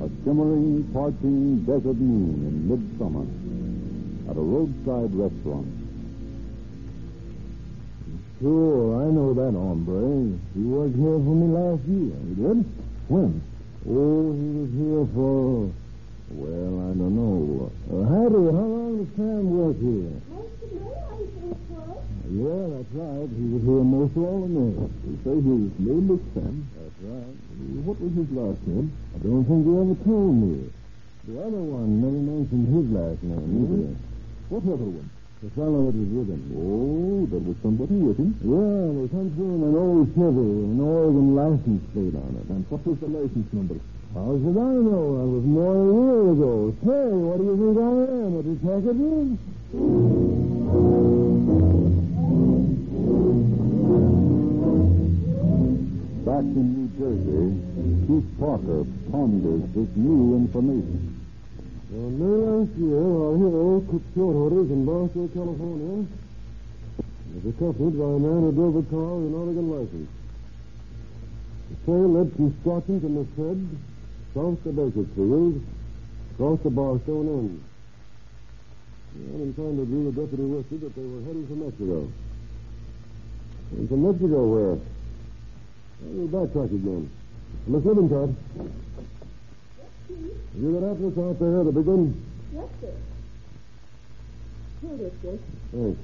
A 0.00 0.08
shimmering, 0.24 0.88
parching 0.94 1.64
desert 1.64 1.96
moon 2.00 2.46
in 2.48 2.68
midsummer. 2.68 3.26
At 4.30 4.36
a 4.36 4.40
roadside 4.40 5.14
restaurant. 5.14 5.68
Sure, 8.40 9.02
I 9.02 9.10
know 9.10 9.34
that 9.34 9.52
hombre. 9.52 10.38
He 10.54 10.62
was 10.62 10.94
here 10.94 11.18
for 11.20 11.34
me 11.36 11.46
last 11.52 11.84
year. 11.84 12.16
He 12.28 12.34
did? 12.40 12.64
When? 13.08 13.42
Oh, 13.86 14.32
he 14.32 14.48
was 14.56 14.70
here 14.72 15.06
for, 15.12 15.70
well, 16.30 16.74
I 16.80 16.92
don't 16.96 17.16
know. 17.16 17.70
Uh, 17.92 18.04
Hattie, 18.08 18.48
how 18.56 18.64
long 18.64 19.04
does 19.04 19.16
Sam 19.16 19.50
work 19.50 19.76
here? 19.76 20.29
Yeah, 22.30 22.62
that's 22.78 22.94
right. 22.94 23.26
He 23.26 23.42
was 23.50 23.62
here 23.66 23.82
most 23.82 24.14
all 24.14 24.46
the 24.46 24.54
night. 24.54 24.86
They 25.02 25.18
say 25.26 25.34
his 25.34 25.74
name 25.82 26.06
was 26.06 26.22
Sam? 26.30 26.62
That's 26.78 26.94
right. 27.02 27.34
What 27.82 27.98
was 27.98 28.14
his 28.14 28.30
last 28.30 28.62
name? 28.70 28.94
I 29.10 29.18
don't 29.18 29.42
think 29.50 29.66
he 29.66 29.74
ever 29.74 29.98
told 30.06 30.38
me. 30.38 30.70
The 31.26 31.42
other 31.42 31.58
one 31.58 31.98
never 31.98 32.22
mentioned 32.22 32.70
his 32.70 32.86
last 32.94 33.18
name 33.26 33.34
mm-hmm. 33.34 33.82
either. 33.82 33.98
What 34.46 34.62
other 34.62 34.94
one? 34.94 35.10
The 35.42 35.50
fellow 35.58 35.90
that 35.90 35.98
was 35.98 36.06
with 36.06 36.30
him. 36.30 36.54
Oh, 36.54 37.26
there 37.34 37.42
was 37.42 37.58
somebody 37.66 37.98
with 37.98 38.22
him. 38.22 38.30
Yeah, 38.46 38.94
they 38.94 39.10
come 39.10 39.34
through 39.34 39.50
in 39.50 39.66
an 39.66 39.74
old 39.74 40.06
Chevy, 40.14 40.70
an 40.70 40.78
Oregon 40.78 41.34
license 41.34 41.82
plate 41.90 42.14
on 42.14 42.30
it. 42.38 42.46
And 42.46 42.62
what 42.70 42.86
was 42.86 42.94
the 43.02 43.10
license 43.10 43.50
number? 43.50 43.82
How 44.14 44.38
should 44.38 44.54
I 44.54 44.70
know? 44.86 45.18
I 45.18 45.26
was 45.26 45.42
more 45.42 45.74
than 45.82 45.90
a 45.90 45.98
year 45.98 46.30
ago. 46.30 46.78
Say, 46.78 47.10
what 47.10 47.42
do 47.42 47.50
you 47.50 47.58
think 47.58 47.74
I 47.74 48.06
am, 48.06 48.38
a 48.38 48.46
detective? 48.46 49.34
Back 56.30 56.46
in 56.46 56.62
New 56.78 56.86
Jersey, 56.94 57.58
Chief 58.06 58.22
Parker 58.38 58.86
ponders 59.10 59.66
this 59.74 59.90
new 59.96 60.36
information. 60.38 61.18
On 61.90 62.10
May 62.22 62.36
last 62.46 62.70
year, 62.78 63.02
our 63.02 63.34
hero 63.34 63.82
cooked 63.90 64.14
short 64.14 64.36
orders 64.36 64.70
in 64.70 64.86
Barstow, 64.86 65.26
California. 65.34 66.06
He 66.06 67.34
was 67.34 67.50
accompanied 67.50 67.98
by 67.98 68.14
a 68.14 68.20
man 68.22 68.46
who 68.46 68.52
drove 68.54 68.76
a 68.78 68.86
car 68.86 69.10
with 69.18 69.26
an 69.26 69.34
Oregon 69.42 69.66
license. 69.74 70.10
The 71.66 71.76
trail 71.82 72.08
led 72.14 72.30
from 72.36 72.54
Stockton 72.62 73.00
to 73.02 73.08
Merced, 73.10 73.66
south 74.30 74.62
to 74.62 74.70
Bakersfield, 74.70 75.58
Across 76.34 76.60
the 76.62 76.70
bar 76.70 77.00
stone 77.02 77.26
end. 77.26 77.58
Yeah, 79.18 79.34
I've 79.34 79.38
been 79.50 79.54
trying 79.58 79.76
to 79.78 79.82
agree 79.82 80.04
with 80.06 80.14
Deputy 80.14 80.46
Whiskey 80.46 80.76
that 80.78 80.94
they 80.94 81.02
were 81.02 81.26
heading 81.26 81.46
for 81.50 81.58
Mexico. 81.58 82.06
And 83.74 83.88
from 83.90 84.02
Mexico 84.06 84.46
where? 84.46 84.78
Backtrack 86.02 86.72
again. 86.72 87.10
Miss 87.66 87.84
Lippincott. 87.84 88.30
Have 90.08 90.62
you 90.62 90.72
got 90.72 90.90
Atlas 90.90 91.18
out 91.18 91.38
there, 91.38 91.64
the 91.64 91.72
big 91.72 91.86
one? 91.86 92.26
Yes, 92.52 92.64
sir. 92.80 92.94
Here 94.80 94.94
it 94.94 95.00
is, 95.00 95.12
sir. 95.22 95.38
Thanks. 95.72 96.00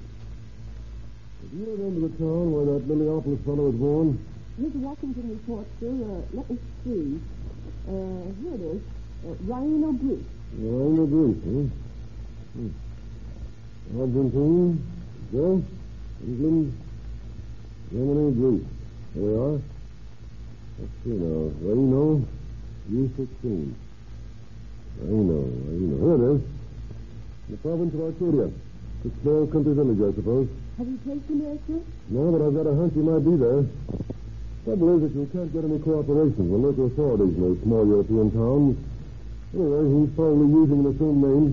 Do 1.51 1.57
you 1.57 1.67
remember 1.67 2.09
the 2.09 2.17
town 2.19 2.53
where 2.53 2.65
that 2.67 2.89
Liliopolis 2.89 3.45
fellow 3.45 3.71
was 3.71 3.75
born? 3.75 4.27
Mr. 4.61 4.77
Washington 4.77 5.31
reports, 5.31 5.71
sir. 5.81 5.89
Uh, 5.89 6.23
let 6.33 6.51
me 6.51 6.59
see. 6.85 7.21
Uh, 7.89 8.25
here 8.43 8.55
it 8.55 8.61
is. 8.77 8.83
Uh, 9.25 9.35
Bruce. 9.93 10.25
Yeah, 10.57 10.71
I 10.71 10.89
know 10.93 11.07
huh? 11.45 11.67
Hmm. 12.55 12.71
Argentine, 14.01 14.83
Joe, 15.33 15.63
England, 16.25 16.83
Germany, 17.93 18.33
Greece. 18.33 18.67
There 19.15 19.25
we 19.25 19.57
are. 19.57 19.61
Let's 20.79 20.93
see 21.05 21.17
now. 21.17 21.51
Reno, 21.65 22.21
U16. 22.93 23.75
Reno, 25.01 25.41
Reno. 25.73 25.97
Here 26.05 26.17
it 26.17 26.37
is. 26.37 26.43
The 27.49 27.57
province 27.59 27.95
of 27.95 28.01
Arcadia. 28.01 28.51
A 29.07 29.11
small 29.23 29.47
country 29.47 29.75
village, 29.75 30.01
I 30.03 30.13
suppose. 30.17 30.49
Have 30.79 30.89
you 30.89 30.99
him 31.05 31.39
there, 31.41 31.59
sir? 31.67 31.81
No, 32.11 32.33
but 32.33 32.45
I've 32.45 32.53
got 32.53 32.67
a 32.69 32.75
hunch 32.77 32.93
he 32.93 33.01
might 33.01 33.25
be 33.25 33.37
there. 33.37 33.65
Trouble 34.65 34.97
is 34.97 35.01
that 35.09 35.15
you 35.17 35.25
can't 35.33 35.53
get 35.53 35.65
any 35.65 35.79
cooperation 35.79 36.37
from 36.37 36.63
local 36.63 36.87
authorities 36.93 37.33
in 37.37 37.41
those 37.41 37.61
small 37.63 37.87
European 37.87 38.29
towns. 38.35 38.77
Anyway, 39.55 39.85
he's 39.89 40.13
probably 40.13 40.49
using 40.53 40.83
the 40.85 40.93
same 40.99 41.19
name. 41.23 41.47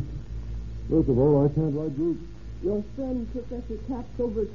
First 0.90 1.08
of 1.08 1.18
all, 1.18 1.46
I 1.46 1.48
can't 1.54 1.72
write 1.78 1.96
Greek. 1.96 2.18
Your 2.64 2.84
friend, 2.96 3.24
Professor 3.32 3.80
Capps 3.88 4.20
over 4.20 4.48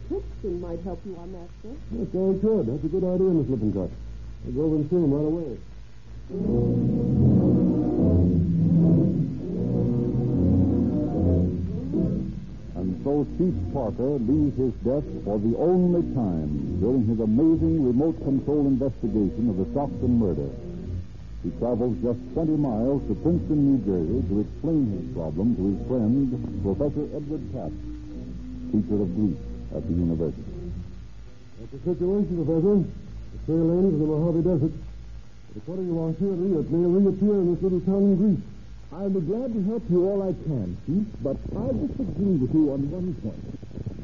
might 0.61 0.81
help 0.83 1.01
you 1.07 1.17
on 1.17 1.33
that, 1.33 1.49
sir. 1.63 1.73
Yes, 1.95 2.09
I 2.13 2.37
could. 2.41 2.67
That's 2.67 2.85
a 2.85 2.89
good 2.89 3.05
idea, 3.05 3.31
Miss 3.33 3.49
Lippincott. 3.49 3.91
I'll 4.47 4.53
go 4.53 4.63
over 4.63 4.77
and 4.77 4.89
see 4.89 4.97
him 4.97 5.13
right 5.13 5.25
away. 5.25 5.59
And 12.77 13.03
so 13.03 13.27
Chief 13.37 13.55
Parker 13.73 14.19
leaves 14.21 14.57
his 14.57 14.73
desk 14.85 15.07
for 15.25 15.39
the 15.39 15.57
only 15.59 16.03
time 16.15 16.81
during 16.81 17.07
his 17.07 17.21
amazing 17.21 17.85
remote 17.85 18.23
control 18.23 18.67
investigation 18.67 19.51
of 19.51 19.57
the 19.57 19.67
Stockton 19.73 20.19
murder. 20.19 20.51
He 21.43 21.51
travels 21.59 21.97
just 22.03 22.19
20 22.35 22.57
miles 22.57 23.03
to 23.09 23.15
Princeton, 23.15 23.59
New 23.73 23.79
Jersey 23.87 24.27
to 24.29 24.41
explain 24.41 24.91
his 24.91 25.15
problem 25.15 25.57
to 25.57 25.65
his 25.71 25.87
friend, 25.87 26.29
Professor 26.63 27.05
Edward 27.17 27.45
Capps, 27.55 27.79
teacher 28.71 29.01
of 29.01 29.15
Greek 29.17 29.39
at 29.75 29.87
the 29.87 29.95
university. 29.95 30.45
That's 31.59 31.73
the 31.73 31.95
situation, 31.95 32.45
Professor. 32.45 33.08
The 33.33 33.39
trail 33.47 33.71
ends 33.71 33.95
in 33.95 34.01
the 34.01 34.07
Mojave 34.07 34.43
Desert. 34.43 34.73
But 34.73 35.57
according 35.63 35.89
to 35.89 35.97
our 36.01 36.13
theory, 36.17 36.51
it 36.61 36.71
may 36.71 36.85
reappear 36.89 37.35
in 37.41 37.55
this 37.55 37.63
little 37.63 37.81
town 37.81 38.03
in 38.09 38.17
Greece. 38.17 38.45
I'll 38.93 39.11
be 39.11 39.21
glad 39.21 39.53
to 39.53 39.61
help 39.69 39.85
you 39.91 40.09
all 40.09 40.23
I 40.25 40.33
can, 40.49 40.77
Chief, 40.87 41.05
but 41.21 41.37
I 41.53 41.67
disagree 41.77 42.41
with 42.41 42.53
you 42.57 42.73
on 42.73 42.89
one 42.89 43.13
point. 43.21 43.45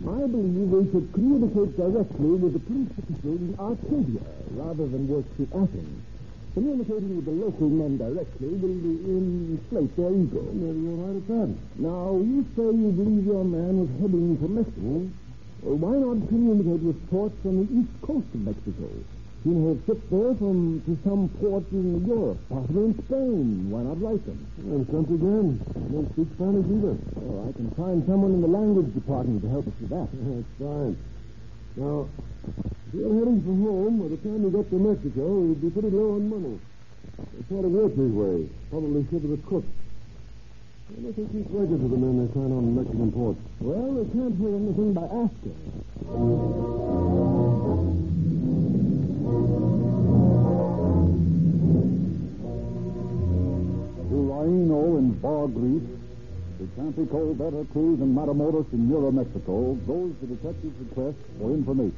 I 0.04 0.28
believe 0.28 0.68
we 0.68 0.84
should 0.92 1.08
communicate 1.16 1.72
directly 1.76 2.36
with 2.36 2.52
the 2.52 2.60
police 2.60 2.92
officials 3.00 3.40
in 3.40 3.56
Arcadia 3.56 4.20
rather 4.52 4.84
than 4.84 5.08
work 5.08 5.24
through 5.36 5.48
Athens. 5.56 6.04
Communicating 6.52 7.16
with 7.16 7.24
the 7.24 7.32
local 7.32 7.68
men 7.72 7.96
directly 7.96 8.52
will 8.60 8.76
inflate 9.08 9.96
their 9.96 10.12
ego. 10.12 10.44
Maybe 10.52 10.80
you're 10.84 11.00
right 11.00 11.16
at 11.16 11.26
that. 11.32 11.50
Now, 11.80 12.20
you 12.20 12.44
say 12.54 12.68
you 12.68 12.92
believe 12.92 13.24
your 13.24 13.44
man 13.44 13.80
was 13.80 13.90
heading 13.98 14.36
for 14.36 14.48
Mexico. 14.52 15.08
Well, 15.64 15.76
why 15.80 15.96
not 15.96 16.28
communicate 16.28 16.82
with 16.84 17.00
ports 17.10 17.40
on 17.48 17.64
the 17.64 17.68
east 17.72 17.90
coast 18.04 18.28
of 18.34 18.40
Mexico? 18.44 18.86
He 19.44 19.50
may 19.50 19.76
have 19.76 19.84
shipped 19.84 20.08
there 20.08 20.32
from 20.40 20.80
to 20.88 20.96
some 21.04 21.28
port 21.36 21.68
in 21.68 22.00
Europe, 22.08 22.40
possibly 22.48 22.84
in 22.88 22.94
Spain. 23.04 23.68
Why 23.68 23.84
not 23.84 24.00
write 24.00 24.24
them? 24.24 24.40
And 24.56 24.88
once 24.88 25.12
again, 25.12 25.60
I 25.68 25.84
don't 25.92 26.08
speak 26.16 26.32
Spanish 26.32 26.64
either. 26.64 26.96
Oh, 27.20 27.44
I 27.44 27.52
can 27.52 27.68
find 27.76 28.00
someone 28.08 28.32
in 28.32 28.40
the 28.40 28.48
language 28.48 28.88
department 28.96 29.44
to 29.44 29.48
help 29.52 29.68
us 29.68 29.76
with 29.84 29.92
that. 29.92 30.08
That's 30.32 30.48
fine. 30.56 30.96
Now, 31.76 32.08
if 32.08 32.96
you're 32.96 33.12
heading 33.20 33.44
for 33.44 33.52
home, 33.52 34.00
by 34.00 34.08
the 34.08 34.20
time 34.24 34.40
you 34.40 34.48
get 34.48 34.64
to 34.72 34.80
Mexico, 34.80 35.24
you'd 35.44 35.60
be 35.60 35.68
pretty 35.68 35.92
low 35.92 36.16
on 36.16 36.24
money. 36.24 36.56
It's 37.36 37.48
sort 37.52 37.68
of 37.68 37.72
work 37.76 37.92
this 38.00 38.12
way. 38.16 38.48
Probably 38.72 39.04
ship 39.12 39.28
it 39.28 39.36
a 39.36 39.40
cook. 39.44 39.68
Why 40.88 41.04
don't 41.04 41.12
they 41.20 41.28
keep 41.28 41.52
records 41.52 41.84
of 41.84 41.90
the 41.92 42.00
men 42.00 42.16
they 42.16 42.32
find 42.32 42.48
on 42.48 42.80
Mexican 42.80 43.12
ports? 43.12 43.44
Well, 43.60 43.92
they 43.92 44.08
can't 44.08 44.40
hear 44.40 44.56
anything 44.56 44.96
by 44.96 45.04
asking. 45.04 45.52
Bar 55.24 55.48
Greece, 55.48 55.88
to 56.58 56.66
Tampico, 56.76 57.32
Veracruz, 57.32 57.98
and 57.98 58.14
Matamoros 58.14 58.70
in 58.74 58.90
Euro 58.90 59.10
Mexico 59.10 59.72
goes 59.88 60.12
the 60.20 60.26
detective's 60.26 60.78
request 60.80 61.16
for 61.40 61.48
information. 61.48 61.96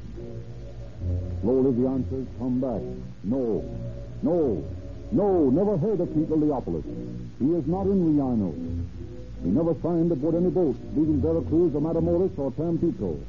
Slowly 1.41 1.73
the 1.75 1.89
answers 1.89 2.25
come 2.39 2.61
back. 2.61 2.79
No, 3.25 3.67
no, 4.23 4.63
no, 5.11 5.49
never 5.49 5.75
heard 5.75 5.99
of 5.99 6.07
Pete 6.15 6.29
Liliopolis. 6.29 6.85
He 7.39 7.51
is 7.51 7.67
not 7.67 7.87
in 7.87 8.15
Riano. 8.15 8.55
He 9.43 9.49
never 9.49 9.75
signed 9.83 10.09
aboard 10.09 10.35
any 10.35 10.49
boat 10.49 10.77
leaving 10.95 11.19
Veracruz 11.19 11.75
or 11.75 11.81
Matamoros 11.81 12.31
or 12.39 12.51
Tampico. 12.53 13.19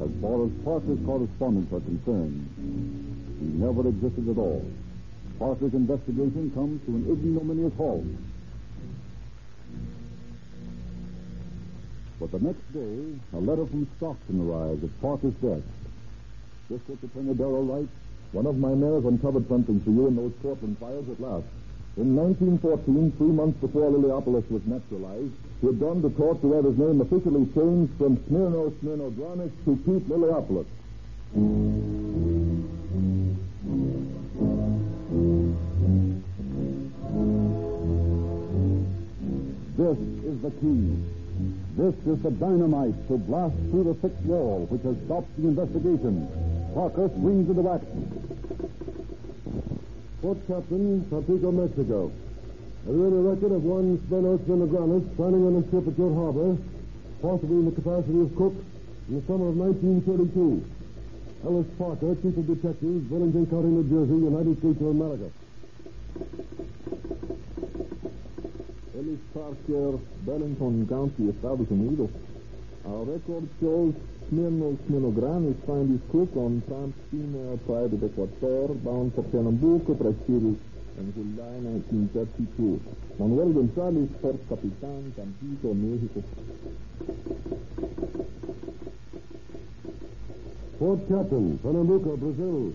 As 0.00 0.08
far 0.22 0.42
as 0.42 0.50
Parker's 0.64 1.04
correspondents 1.04 1.70
are 1.70 1.84
concerned, 1.84 2.48
he 3.40 3.44
never 3.60 3.86
existed 3.88 4.26
at 4.26 4.38
all. 4.38 4.64
Parker's 5.38 5.74
investigation 5.74 6.50
comes 6.54 6.80
to 6.86 6.92
an 6.96 7.04
ignominious 7.12 7.74
halt. 7.76 8.06
But 12.18 12.32
the 12.32 12.38
next 12.40 12.72
day, 12.72 13.18
a 13.34 13.40
letter 13.40 13.66
from 13.66 13.86
Stockton 13.96 14.48
arrives 14.48 14.82
at 14.82 15.00
Parker's 15.00 15.34
desk. 15.34 15.66
District 16.68 17.04
Attorney 17.04 17.34
Darrow 17.34 17.62
writes, 17.62 17.92
One 18.32 18.46
of 18.46 18.56
my 18.58 18.74
men 18.74 18.94
has 18.94 19.04
uncovered 19.04 19.48
something 19.48 19.80
for 19.80 19.90
you 19.90 20.06
in 20.06 20.16
those 20.16 20.32
Portland 20.42 20.78
files 20.78 21.08
at 21.10 21.20
last. 21.20 21.46
In 21.96 22.16
1914, 22.16 23.12
three 23.16 23.26
months 23.28 23.60
before 23.60 23.90
Liliopolis 23.90 24.50
was 24.50 24.64
naturalized, 24.66 25.32
he 25.60 25.66
had 25.68 25.80
gone 25.80 26.02
to 26.02 26.10
court 26.10 26.40
to 26.42 26.52
have 26.52 26.64
his 26.64 26.76
name 26.76 27.00
officially 27.00 27.46
changed 27.54 27.92
from 27.96 28.16
Smirno 28.28 28.70
Smirnodranik 28.80 29.52
to 29.64 29.76
Pete 29.76 30.08
Liliopolis. 30.08 30.66
Is 40.36 40.42
the 40.42 40.50
key. 40.60 40.92
This 41.80 41.94
is 42.04 42.20
the 42.20 42.30
dynamite 42.30 43.08
to 43.08 43.16
blast 43.16 43.56
through 43.70 43.84
the 43.84 43.94
thick 44.04 44.12
wall 44.24 44.66
which 44.68 44.82
has 44.82 44.96
stopped 45.06 45.32
the 45.40 45.48
investigation. 45.48 46.28
Parker 46.74 47.08
swings 47.16 47.48
into 47.48 47.64
action. 47.64 48.04
Port 50.20 50.36
Captain, 50.46 51.08
Tampico, 51.08 51.48
Mexico. 51.52 52.12
You 52.84 53.06
any 53.06 53.20
record 53.32 53.52
of 53.52 53.64
one 53.64 53.96
Spenos 54.04 54.44
Vinogranus 54.44 55.08
signing 55.16 55.40
on 55.48 55.56
a 55.56 55.64
ship 55.72 55.88
at 55.88 55.96
your 55.96 56.12
harbor, 56.12 56.60
possibly 57.22 57.56
in 57.56 57.64
the 57.64 57.76
capacity 57.80 58.20
of 58.20 58.36
cook, 58.36 58.54
in 59.08 59.12
the 59.16 59.22
summer 59.24 59.48
of 59.48 59.56
1932? 59.56 60.60
Ellis 61.48 61.66
Parker, 61.80 62.12
Chief 62.20 62.36
of 62.36 62.44
Detectives, 62.44 63.08
Burlington 63.08 63.46
County, 63.48 63.72
New 63.72 63.88
Jersey, 63.88 64.20
United 64.20 64.58
States 64.60 64.80
of 64.84 64.88
America. 64.92 65.32
Ellis 68.96 69.20
Parker, 69.34 69.98
Burlington 70.24 70.86
County, 70.88 71.28
Estados 71.28 71.68
Unidos. 71.68 72.08
Our 72.86 73.04
record 73.04 73.46
shows 73.60 73.92
Smirno 74.30 74.78
Smirnogranis 74.88 75.60
find 75.66 75.90
his 75.90 76.00
cook 76.10 76.34
on 76.34 76.62
tramp 76.66 76.94
steamer 77.08 77.58
Private 77.68 78.04
Ecuador 78.08 78.74
bound 78.76 79.14
for 79.14 79.22
Pernambuco, 79.24 79.92
Brazil 79.92 80.56
in 80.96 81.12
July 81.12 81.60
1932. 81.60 82.80
Manuel 83.18 83.52
González, 83.52 84.08
Port 84.22 84.40
Capitan, 84.48 85.12
Tampico, 85.14 85.74
México. 85.74 86.22
Port 90.78 91.00
Captain, 91.06 91.58
Pernambuco, 91.58 92.16
Brazil. 92.16 92.72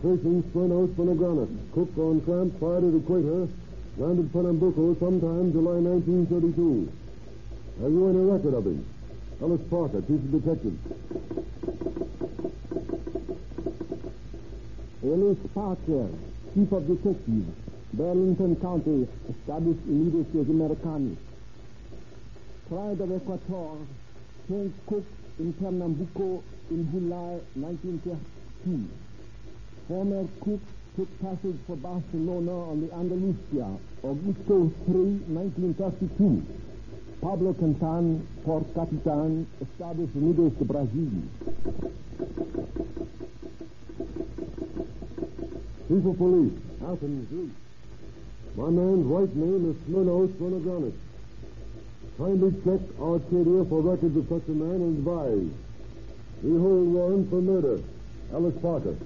Tracing 0.00 0.42
Spenos 0.44 0.88
Vinogranus, 0.96 1.50
cook 1.74 1.90
on 1.98 2.24
tramp 2.24 2.58
fired 2.58 2.84
at 2.84 2.94
Equator, 2.94 3.46
landed 3.96 4.32
Pernambuco 4.32 4.98
sometime 4.98 5.52
July 5.52 5.78
1932. 5.80 6.92
Have 7.82 7.92
you 7.92 8.08
any 8.08 8.24
record 8.24 8.54
of 8.54 8.64
him? 8.64 8.86
Ellis 9.40 9.60
Parker, 9.68 10.00
Chief 10.00 10.20
of 10.20 10.30
Detectives. 10.32 10.78
Ellis 15.04 15.38
Parker, 15.54 16.08
Chief 16.54 16.72
of 16.72 16.86
Detectives. 16.86 17.52
Burlington 17.94 18.56
County, 18.56 19.06
established 19.28 19.80
immediately 19.86 20.40
as 20.40 20.46
Americanis. 20.46 21.16
Pride 22.68 23.00
of 23.00 23.12
Equator, 23.12 23.76
St. 24.48 24.86
Cook 24.86 25.04
in 25.38 25.52
Pernambuco 25.52 26.42
in 26.70 26.90
July 26.90 27.40
1932. 27.54 28.88
Former 29.88 30.26
Cook 30.40 30.60
took 30.96 31.08
passage 31.22 31.56
for 31.66 31.76
Barcelona 31.76 32.52
on 32.52 32.86
the 32.86 32.92
Andalusia, 32.94 33.78
Augusto 34.04 34.70
3, 34.84 35.24
1932. 35.32 36.44
Pablo 37.22 37.54
Quintan, 37.54 38.26
Port 38.44 38.66
Capitan, 38.74 39.46
established 39.62 40.14
Unidos 40.14 40.52
de. 40.58 40.64
Chief 45.88 46.04
of 46.04 46.18
Police, 46.18 46.60
Athens, 46.84 47.28
Greece. 47.28 47.50
My 48.56 48.68
man's 48.68 49.06
right 49.06 49.34
name 49.34 49.70
is 49.70 49.76
Smirnos 49.88 50.28
Renegranis. 50.36 50.94
Kindly 52.18 52.52
check 52.64 52.80
Arcadia 53.00 53.64
for 53.64 53.80
records 53.80 54.16
of 54.16 54.28
such 54.28 54.48
a 54.48 54.52
man 54.52 54.82
and 54.82 54.98
advise. 54.98 55.50
We 56.42 56.58
hold 56.60 56.88
warrant 56.92 57.30
for 57.30 57.40
murder. 57.40 57.82
Ellis 58.32 58.54
Parker. 58.60 58.96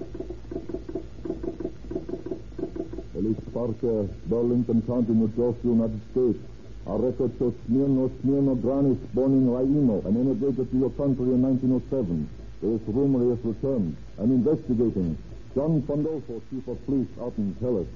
Ellis 3.17 3.37
Parker, 3.51 4.01
uh, 4.01 4.07
Burlington 4.29 4.83
County, 4.83 5.11
New 5.11 5.27
Jersey, 5.29 5.67
United 5.69 6.01
States. 6.11 6.37
Our 6.85 6.99
record 6.99 7.31
shows 7.39 7.53
Smirno 7.67 8.09
Smirno 8.21 8.55
Granis, 8.61 8.99
born 9.13 9.33
in 9.33 9.47
Raino 9.47 10.05
and 10.05 10.15
emigrated 10.15 10.69
to 10.69 10.77
your 10.77 10.91
country 10.91 11.25
in 11.33 11.41
1907. 11.41 12.29
There 12.61 12.71
is 12.75 12.81
rumor 12.85 13.23
he 13.23 13.29
has 13.31 13.39
returned. 13.43 13.97
I'm 14.19 14.31
investigating. 14.31 15.17
John 15.55 15.81
Fandolfo, 15.81 16.41
Chief 16.51 16.67
of 16.67 16.85
Police, 16.85 17.07
out 17.19 17.33
in 17.37 17.55
Tellis. 17.55 17.87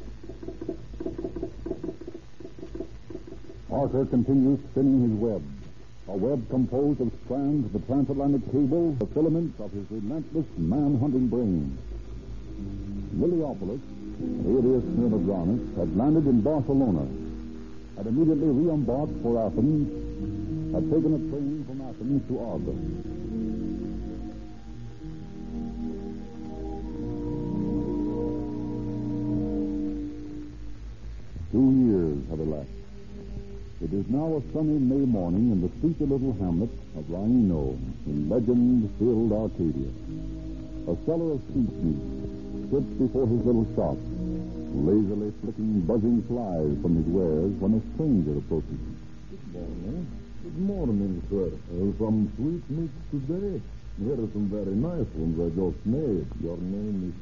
Parker 3.69 4.05
continues 4.05 4.59
spinning 4.71 5.01
his 5.03 5.19
web. 5.21 5.43
A 6.07 6.17
web 6.17 6.49
composed 6.49 6.99
of 6.99 7.11
strands 7.25 7.67
of 7.67 7.73
the 7.73 7.79
transatlantic 7.85 8.43
cable, 8.51 8.93
the 8.93 9.05
filaments 9.05 9.59
of 9.59 9.71
his 9.71 9.85
relentless 9.91 10.47
man-hunting 10.57 11.27
brain. 11.27 11.77
Liliopolis, 13.15 13.79
alias 14.45 14.83
Smirnogranis, 14.83 15.75
had 15.77 15.95
landed 15.95 16.27
in 16.27 16.41
Barcelona, 16.41 17.07
had 17.97 18.07
immediately 18.07 18.47
re-embarked 18.47 19.21
for 19.21 19.37
Athens, 19.45 19.87
had 20.73 20.83
taken 20.89 21.13
a 21.13 21.19
train 21.29 21.65
from 21.67 21.81
Athens 21.81 22.27
to 22.27 22.39
Argos. 22.39 22.75
Two 31.51 31.71
years 31.85 32.17
have 32.29 32.39
elapsed. 32.39 32.71
It 33.81 33.93
is 33.93 34.07
now 34.07 34.37
a 34.37 34.53
sunny 34.53 34.79
May 34.79 35.05
morning 35.05 35.51
in 35.51 35.61
the 35.61 35.69
sleepy 35.79 36.05
little 36.05 36.33
hamlet 36.33 36.69
of 36.95 37.03
Raino 37.05 37.77
in 38.05 38.29
legend-filled 38.29 39.31
Arcadia. 39.33 39.91
A 40.87 40.95
seller 41.05 41.33
of 41.33 41.41
sweetmeats 41.51 42.20
sits 42.71 42.87
before 42.95 43.27
his 43.27 43.43
little 43.43 43.67
shop, 43.75 43.99
lazily 44.71 45.35
flicking 45.43 45.83
buzzing 45.83 46.23
flies 46.31 46.71
from 46.79 46.95
his 46.95 47.07
wares 47.11 47.51
when 47.59 47.75
a 47.75 47.81
stranger 47.93 48.39
approaches. 48.39 48.79
Good 49.27 49.43
morning. 49.51 50.07
Good 50.41 50.57
morning, 50.57 51.13
sir. 51.27 51.51
Uh, 51.51 51.91
some 51.99 52.31
sweetmeats 52.39 52.95
today? 53.11 53.59
Here 53.99 54.15
are 54.15 54.31
some 54.31 54.47
very 54.47 54.71
nice 54.71 55.05
ones 55.19 55.35
I 55.35 55.51
just 55.51 55.83
made. 55.85 56.25
Your 56.39 56.55
name 56.57 57.11
is 57.11 57.15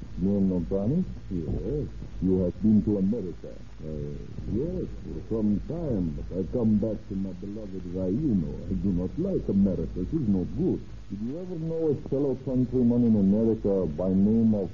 Granis? 0.69 1.03
Yes. 1.33 1.89
You 2.21 2.45
have 2.45 2.53
been 2.61 2.85
to 2.85 2.99
America? 3.01 3.49
Uh, 3.81 4.13
yes, 4.53 4.85
for 5.01 5.41
some 5.41 5.57
time, 5.65 6.13
but 6.13 6.29
I 6.37 6.45
come 6.53 6.77
back 6.77 7.01
to 7.09 7.15
my 7.17 7.33
beloved 7.41 7.83
Raino. 7.97 8.53
I 8.69 8.73
do 8.85 8.91
not 8.93 9.09
like 9.17 9.49
America. 9.49 9.97
It 9.97 10.13
is 10.13 10.27
not 10.29 10.45
good. 10.61 10.79
Did 11.09 11.19
you 11.25 11.39
ever 11.41 11.57
know 11.57 11.89
a 11.89 12.09
fellow 12.09 12.37
countryman 12.45 13.01
in 13.03 13.15
America 13.17 13.89
by 13.97 14.09
name 14.09 14.53
of 14.53 14.69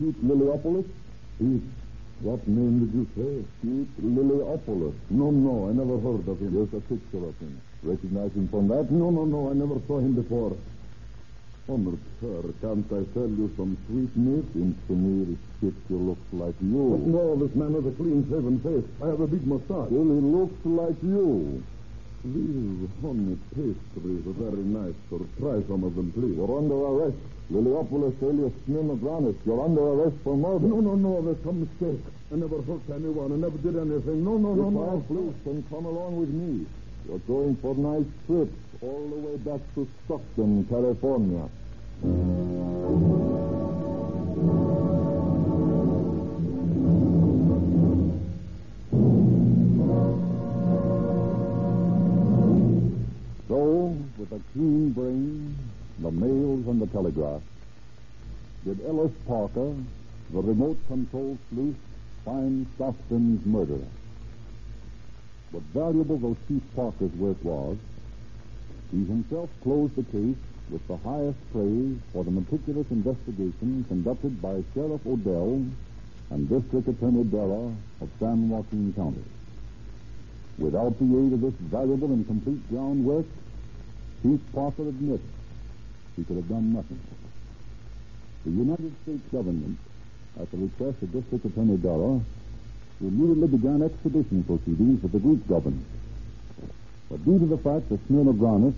Pete 0.00 0.16
Liliopolis? 0.24 0.86
Pete, 1.38 1.62
what 2.20 2.48
name 2.48 2.80
did 2.80 2.92
you 2.96 3.06
say? 3.12 3.44
Pete 3.60 3.94
Liliopolis. 4.00 4.94
No, 5.10 5.30
no, 5.30 5.68
I 5.68 5.72
never 5.76 6.00
heard 6.00 6.26
of 6.26 6.40
him. 6.40 6.52
Here's 6.56 6.72
a 6.72 6.80
picture 6.88 7.28
of 7.28 7.36
him. 7.36 7.60
Recognize 7.82 8.32
him 8.32 8.48
from 8.48 8.68
that? 8.68 8.90
No, 8.90 9.10
no, 9.10 9.26
no, 9.26 9.50
I 9.50 9.52
never 9.52 9.76
saw 9.86 9.98
him 9.98 10.14
before. 10.14 10.56
Honored 11.68 12.00
sir, 12.18 12.42
can't 12.62 12.86
I 12.90 13.04
sell 13.12 13.28
you 13.28 13.52
some 13.58 13.76
sweetmeats? 13.86 14.54
In 14.56 14.74
Samir 14.88 15.36
picture 15.60 16.00
looks 16.00 16.32
like 16.32 16.56
you. 16.62 16.96
But 16.96 17.06
no, 17.06 17.36
this 17.36 17.54
man 17.54 17.74
has 17.74 17.84
a 17.84 17.92
clean-shaven 17.92 18.60
face. 18.60 18.88
I 19.04 19.06
have 19.08 19.20
a 19.20 19.26
big 19.26 19.46
mustache. 19.46 19.92
Well, 19.92 20.08
he 20.16 20.20
looks 20.24 20.64
like 20.64 20.96
you. 21.02 21.62
These 22.22 22.88
honey 23.00 23.38
pastries 23.56 24.26
are 24.26 24.36
very 24.36 24.60
nice, 24.60 24.92
sir. 25.08 25.24
Try 25.40 25.62
some 25.66 25.84
of 25.84 25.96
them, 25.96 26.12
please. 26.12 26.36
You're 26.36 26.52
under 26.58 26.74
arrest. 26.76 27.16
Liliopolis 27.50 28.12
alias 28.22 28.52
Smirnogranis. 28.68 29.36
You're 29.46 29.64
under 29.64 29.80
arrest 29.80 30.16
for 30.22 30.36
murder. 30.36 30.66
No, 30.68 30.80
no, 30.80 30.94
no, 30.96 31.22
there's 31.22 31.42
some 31.42 31.60
mistake. 31.60 32.04
I 32.30 32.36
never 32.36 32.60
hurt 32.60 32.82
anyone. 32.92 33.32
I 33.32 33.36
never 33.36 33.56
did 33.56 33.74
anything. 33.74 34.22
No, 34.22 34.36
no, 34.36 34.52
no, 34.54 34.68
no. 34.68 35.04
Please, 35.08 35.34
then 35.46 35.64
come 35.70 35.86
along 35.86 36.20
with 36.20 36.28
me. 36.28 36.66
You're 37.08 37.18
going 37.20 37.56
for 37.56 37.72
a 37.72 37.78
nice 37.78 38.10
trips 38.26 38.52
all 38.82 39.08
the 39.08 39.16
way 39.16 39.36
back 39.38 39.60
to 39.74 39.88
Stockton, 40.04 40.66
California. 40.68 41.48
So, 42.02 42.08
keen 54.54 54.90
brain, 54.90 55.56
the 55.98 56.10
mails 56.10 56.66
and 56.66 56.80
the 56.80 56.86
telegraph, 56.86 57.42
did 58.64 58.84
Ellis 58.86 59.12
Parker, 59.26 59.74
the 60.30 60.40
remote 60.40 60.78
control 60.86 61.38
sleuth, 61.48 61.76
find 62.24 62.66
Stockton's 62.74 63.44
murderer. 63.46 63.86
But 65.52 65.62
valuable 65.74 66.18
though 66.18 66.36
Chief 66.48 66.62
Parker's 66.76 67.12
work 67.12 67.42
was, 67.42 67.76
he 68.90 69.04
himself 69.04 69.48
closed 69.62 69.96
the 69.96 70.04
case 70.04 70.36
with 70.68 70.86
the 70.86 70.96
highest 70.98 71.38
praise 71.52 71.96
for 72.12 72.24
the 72.24 72.30
meticulous 72.30 72.86
investigation 72.90 73.84
conducted 73.88 74.40
by 74.40 74.62
Sheriff 74.74 75.04
Odell 75.06 75.64
and 76.30 76.48
District 76.48 76.86
Attorney 76.86 77.24
Della 77.24 77.74
of 78.00 78.08
San 78.20 78.48
Joaquin 78.48 78.92
County. 78.94 79.24
Without 80.58 80.98
the 80.98 81.04
aid 81.04 81.32
of 81.32 81.40
this 81.40 81.54
valuable 81.54 82.12
and 82.12 82.26
complete 82.26 82.68
groundwork, 82.68 83.26
Chief 84.22 84.40
Parker 84.52 84.88
admits 84.88 85.24
he 86.16 86.24
could 86.24 86.36
have 86.36 86.48
done 86.48 86.72
nothing. 86.74 87.00
The 88.44 88.50
United 88.50 88.92
States 89.02 89.24
government, 89.32 89.78
at 90.40 90.50
the 90.50 90.58
request 90.58 91.02
of 91.02 91.12
District 91.12 91.44
Attorney 91.44 91.76
Della, 91.78 92.20
immediately 93.00 93.48
began 93.48 93.82
extradition 93.82 94.44
proceedings 94.44 95.02
with 95.02 95.12
the 95.12 95.18
Greek 95.18 95.46
government. 95.48 95.86
But 97.08 97.24
due 97.24 97.38
to 97.38 97.46
the 97.46 97.58
fact 97.58 97.88
that 97.88 98.06
Smirnogranis, 98.08 98.74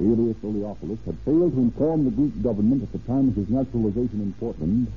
alias 0.00 0.36
Liliopolis, 0.42 0.98
had 1.06 1.16
failed 1.24 1.54
to 1.54 1.60
inform 1.60 2.04
the 2.04 2.10
Greek 2.10 2.42
government 2.42 2.82
at 2.82 2.92
the 2.92 2.98
time 3.06 3.28
of 3.28 3.36
his 3.36 3.48
naturalization 3.48 4.20
in 4.20 4.32
Portland, 4.38 4.92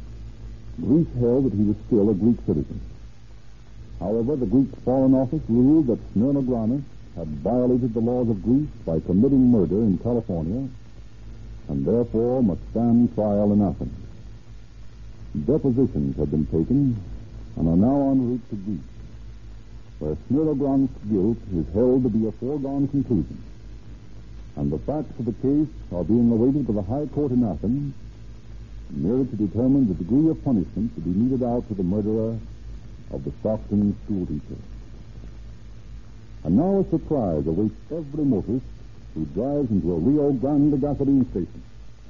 Greece 0.82 1.08
held 1.20 1.46
that 1.46 1.54
he 1.54 1.64
was 1.64 1.78
still 1.88 2.10
a 2.10 2.14
Greek 2.14 2.38
citizen. 2.46 2.82
However, 4.00 4.36
the 4.36 4.46
Greek 4.46 4.68
Foreign 4.84 5.14
Office 5.14 5.44
ruled 5.48 5.88
that 5.88 6.14
Smirnogranis 6.14 6.84
had 7.16 7.28
violated 7.42 7.94
the 7.94 8.00
laws 8.00 8.30
of 8.30 8.44
Greece 8.44 8.70
by 8.86 9.00
committing 9.00 9.52
murder 9.52 9.80
in 9.82 9.98
California 10.00 10.68
and 11.70 11.86
therefore 11.86 12.44
must 12.44 12.62
stand 12.72 13.14
trial 13.16 13.54
in 13.54 13.62
Athens. 13.62 14.06
Depositions 15.46 16.18
have 16.18 16.32
been 16.32 16.46
taken 16.48 16.96
and 17.58 17.68
are 17.68 17.78
now 17.78 18.12
en 18.12 18.30
route 18.30 18.50
to 18.50 18.56
Greece, 18.56 18.92
where 20.00 20.16
Smirnogranis' 20.28 20.90
guilt 21.10 21.38
is 21.56 21.66
held 21.74 22.04
to 22.04 22.10
be 22.10 22.28
a 22.28 22.32
foregone 22.34 22.88
conclusion, 22.88 23.42
and 24.58 24.72
the 24.72 24.80
facts 24.80 25.12
of 25.18 25.26
the 25.26 25.34
case 25.40 25.72
are 25.92 26.04
being 26.04 26.32
awaited 26.32 26.68
by 26.68 26.74
the 26.74 26.84
High 26.84 27.08
Court 27.08 27.32
in 27.32 27.44
Athens 27.44 27.94
merely 28.92 29.26
to 29.26 29.36
determine 29.36 29.88
the 29.88 29.96
degree 29.96 30.30
of 30.30 30.44
punishment 30.44 30.94
to 30.96 31.02
be 31.02 31.10
meted 31.10 31.44
out 31.44 31.68
to 31.68 31.74
the 31.74 31.84
murderer 31.84 32.38
of 33.12 33.24
the 33.24 33.32
Stockton 33.40 33.96
schoolteacher. 34.06 34.75
And 36.46 36.58
now 36.58 36.86
a 36.86 36.90
surprise 36.92 37.48
awaits 37.48 37.74
every 37.92 38.24
motorist 38.24 38.66
who 39.16 39.26
drives 39.34 39.72
into 39.72 39.94
a 39.94 39.98
Rio 39.98 40.32
Grande 40.34 40.80
gasoline 40.80 41.26
station. 41.32 41.64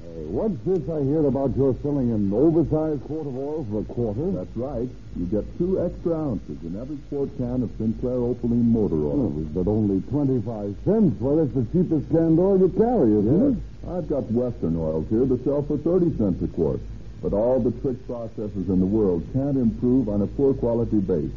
Uh, 0.04 0.28
what's 0.28 0.60
this 0.68 0.84
I 0.92 1.00
hear 1.02 1.24
about 1.24 1.56
your 1.56 1.74
selling 1.82 2.12
an 2.12 2.30
oversized 2.32 3.02
quart 3.08 3.26
of 3.26 3.34
oil 3.36 3.64
for 3.70 3.80
a 3.80 3.84
quarter? 3.88 4.30
That's 4.36 4.54
right. 4.56 4.88
You 5.16 5.24
get 5.26 5.44
two 5.56 5.80
extra 5.82 6.12
ounces 6.14 6.60
in 6.62 6.76
every 6.78 6.98
quart 7.08 7.30
can 7.38 7.62
of 7.64 7.70
Sinclair 7.78 8.20
Opaline 8.20 8.70
motor 8.70 8.96
oil. 9.08 9.32
Oh, 9.32 9.46
but 9.56 9.66
only 9.70 10.02
25 10.12 10.76
cents. 10.84 11.16
Well, 11.20 11.36
that's 11.40 11.54
the 11.56 11.64
cheapest 11.72 12.10
canned 12.10 12.38
oil 12.38 12.58
you 12.60 12.68
carry, 12.76 13.16
isn't 13.16 13.40
Yes. 13.40 13.56
it? 13.56 13.88
I've 13.88 14.08
got 14.08 14.30
Western 14.30 14.76
oils 14.76 15.06
here 15.08 15.24
to 15.24 15.38
sell 15.44 15.62
for 15.62 15.78
30 15.78 16.12
cents 16.18 16.42
a 16.42 16.48
quart. 16.48 16.80
But 17.22 17.32
all 17.32 17.58
the 17.58 17.72
trick 17.80 17.96
processes 18.06 18.68
in 18.68 18.80
the 18.80 18.86
world 18.86 19.24
can't 19.32 19.56
improve 19.56 20.10
on 20.10 20.20
a 20.20 20.26
poor 20.26 20.52
quality 20.52 20.98
base. 21.00 21.32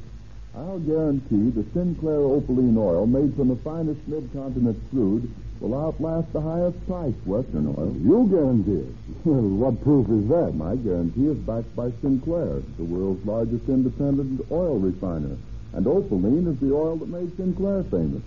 I'll 0.56 0.80
guarantee 0.80 1.52
the 1.52 1.64
Sinclair 1.74 2.20
Opaline 2.20 2.78
oil 2.78 3.06
made 3.06 3.36
from 3.36 3.50
the 3.50 3.56
finest 3.58 4.02
mid-continent 4.08 4.82
crude 4.90 5.32
will 5.60 5.76
outlast 5.76 6.34
the 6.34 6.42
highest 6.42 6.86
priced 6.88 7.22
Western 7.26 7.68
oil. 7.68 7.94
You 8.02 8.28
guarantee 8.32 8.90
it. 8.90 8.96
Well, 9.26 9.42
what 9.42 9.84
proof 9.84 10.10
is 10.10 10.28
that? 10.30 10.56
My 10.56 10.76
guarantee 10.76 11.28
is 11.28 11.38
backed 11.38 11.76
by 11.76 11.92
Sinclair, 12.02 12.62
the 12.78 12.84
world's 12.84 13.26
largest 13.26 13.70
independent 13.70 14.42
oil 14.52 14.80
refiner. 14.80 15.38
And 15.74 15.86
Opaline 15.86 16.48
is 16.48 16.60
the 16.60 16.74
oil 16.74 16.98
that 16.98 17.10
made 17.10 17.36
Sinclair 17.38 17.84
famous. 17.84 18.24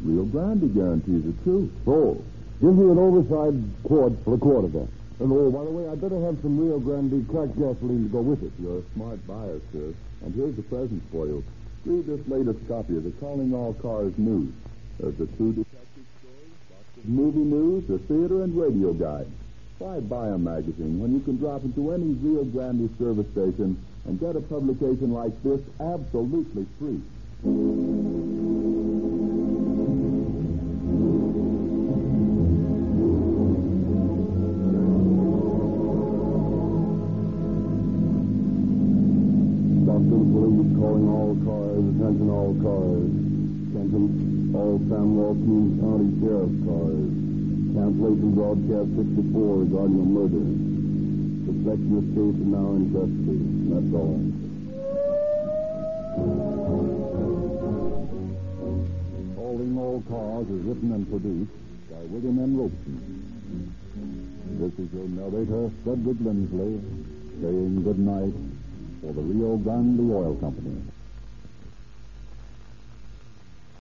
Rio 0.00 0.24
Grande 0.24 0.72
guarantees 0.72 1.26
it, 1.26 1.44
too. 1.44 1.70
So, 1.84 2.22
give 2.60 2.74
me 2.74 2.90
an 2.90 2.98
oversized 2.98 3.62
quart 3.84 4.12
for 4.24 4.34
a 4.34 4.38
quart 4.38 4.64
of 4.64 4.72
that. 4.72 4.88
And 5.20 5.32
oh, 5.32 5.50
by 5.50 5.64
the 5.64 5.70
way, 5.70 5.88
I'd 5.88 6.00
better 6.00 6.20
have 6.24 6.40
some 6.40 6.58
Rio 6.58 6.78
Grande 6.78 7.26
cracked 7.28 7.58
gasoline 7.58 8.04
to 8.04 8.08
go 8.08 8.20
with 8.20 8.42
it. 8.42 8.52
You're 8.58 8.80
a 8.80 8.82
smart 8.94 9.26
buyer, 9.26 9.60
sir. 9.72 9.92
And 10.24 10.34
here's 10.34 10.56
the 10.56 10.62
present 10.62 11.02
for 11.10 11.26
you. 11.26 11.44
Read 11.86 12.04
this 12.04 12.26
latest 12.26 12.66
copy 12.66 12.96
of 12.96 13.04
the 13.04 13.12
Calling 13.20 13.54
All 13.54 13.72
Cars 13.74 14.12
News. 14.18 14.52
Uh, 14.98 15.06
There's 15.06 15.20
a 15.20 15.36
true 15.36 15.52
detective 15.52 16.04
story, 16.18 16.50
movie 17.04 17.38
news, 17.38 17.88
a 17.90 17.98
theater 18.08 18.42
and 18.42 18.60
radio 18.60 18.92
guide. 18.92 19.30
Why 19.78 20.00
buy 20.00 20.30
a 20.30 20.38
magazine 20.38 20.98
when 20.98 21.12
you 21.14 21.20
can 21.20 21.36
drop 21.36 21.62
into 21.62 21.92
any 21.92 22.14
Rio 22.14 22.42
Grande 22.42 22.90
service 22.98 23.30
station 23.30 23.80
and 24.04 24.18
get 24.18 24.34
a 24.34 24.40
publication 24.40 25.12
like 25.12 25.40
this 25.44 25.60
absolutely 25.78 26.66
free? 26.80 27.00
Joaquin 45.36 45.76
County 45.80 46.08
Sheriff's 46.20 46.64
cars. 46.64 47.12
Cancellation 47.76 48.30
broadcast 48.32 48.88
64 48.96 49.68
regarding 49.68 50.00
a 50.00 50.08
murder. 50.16 50.44
Suspect 51.44 51.82
in 51.84 51.92
this 51.92 52.08
case 52.16 52.36
is 52.40 52.48
now 52.48 52.72
in 52.72 52.84
custody. 52.96 53.44
That's 53.68 53.92
all. 53.92 54.16
Calling 59.36 59.72
All 59.78 60.00
Cars 60.08 60.48
is 60.48 60.62
written 60.64 60.92
and 60.92 61.04
produced 61.04 61.52
by 61.90 62.00
William 62.08 62.38
N. 62.40 62.56
Robson. 62.56 62.96
This 64.56 64.72
is 64.80 64.88
your 64.94 65.08
narrator, 65.08 65.70
Frederick 65.84 66.16
Lindsley, 66.20 66.80
saying 67.42 67.82
good 67.84 67.98
night 67.98 68.32
for 69.02 69.12
the 69.12 69.20
Rio 69.20 69.58
Grande 69.58 70.00
Oil 70.10 70.34
Company. 70.36 70.80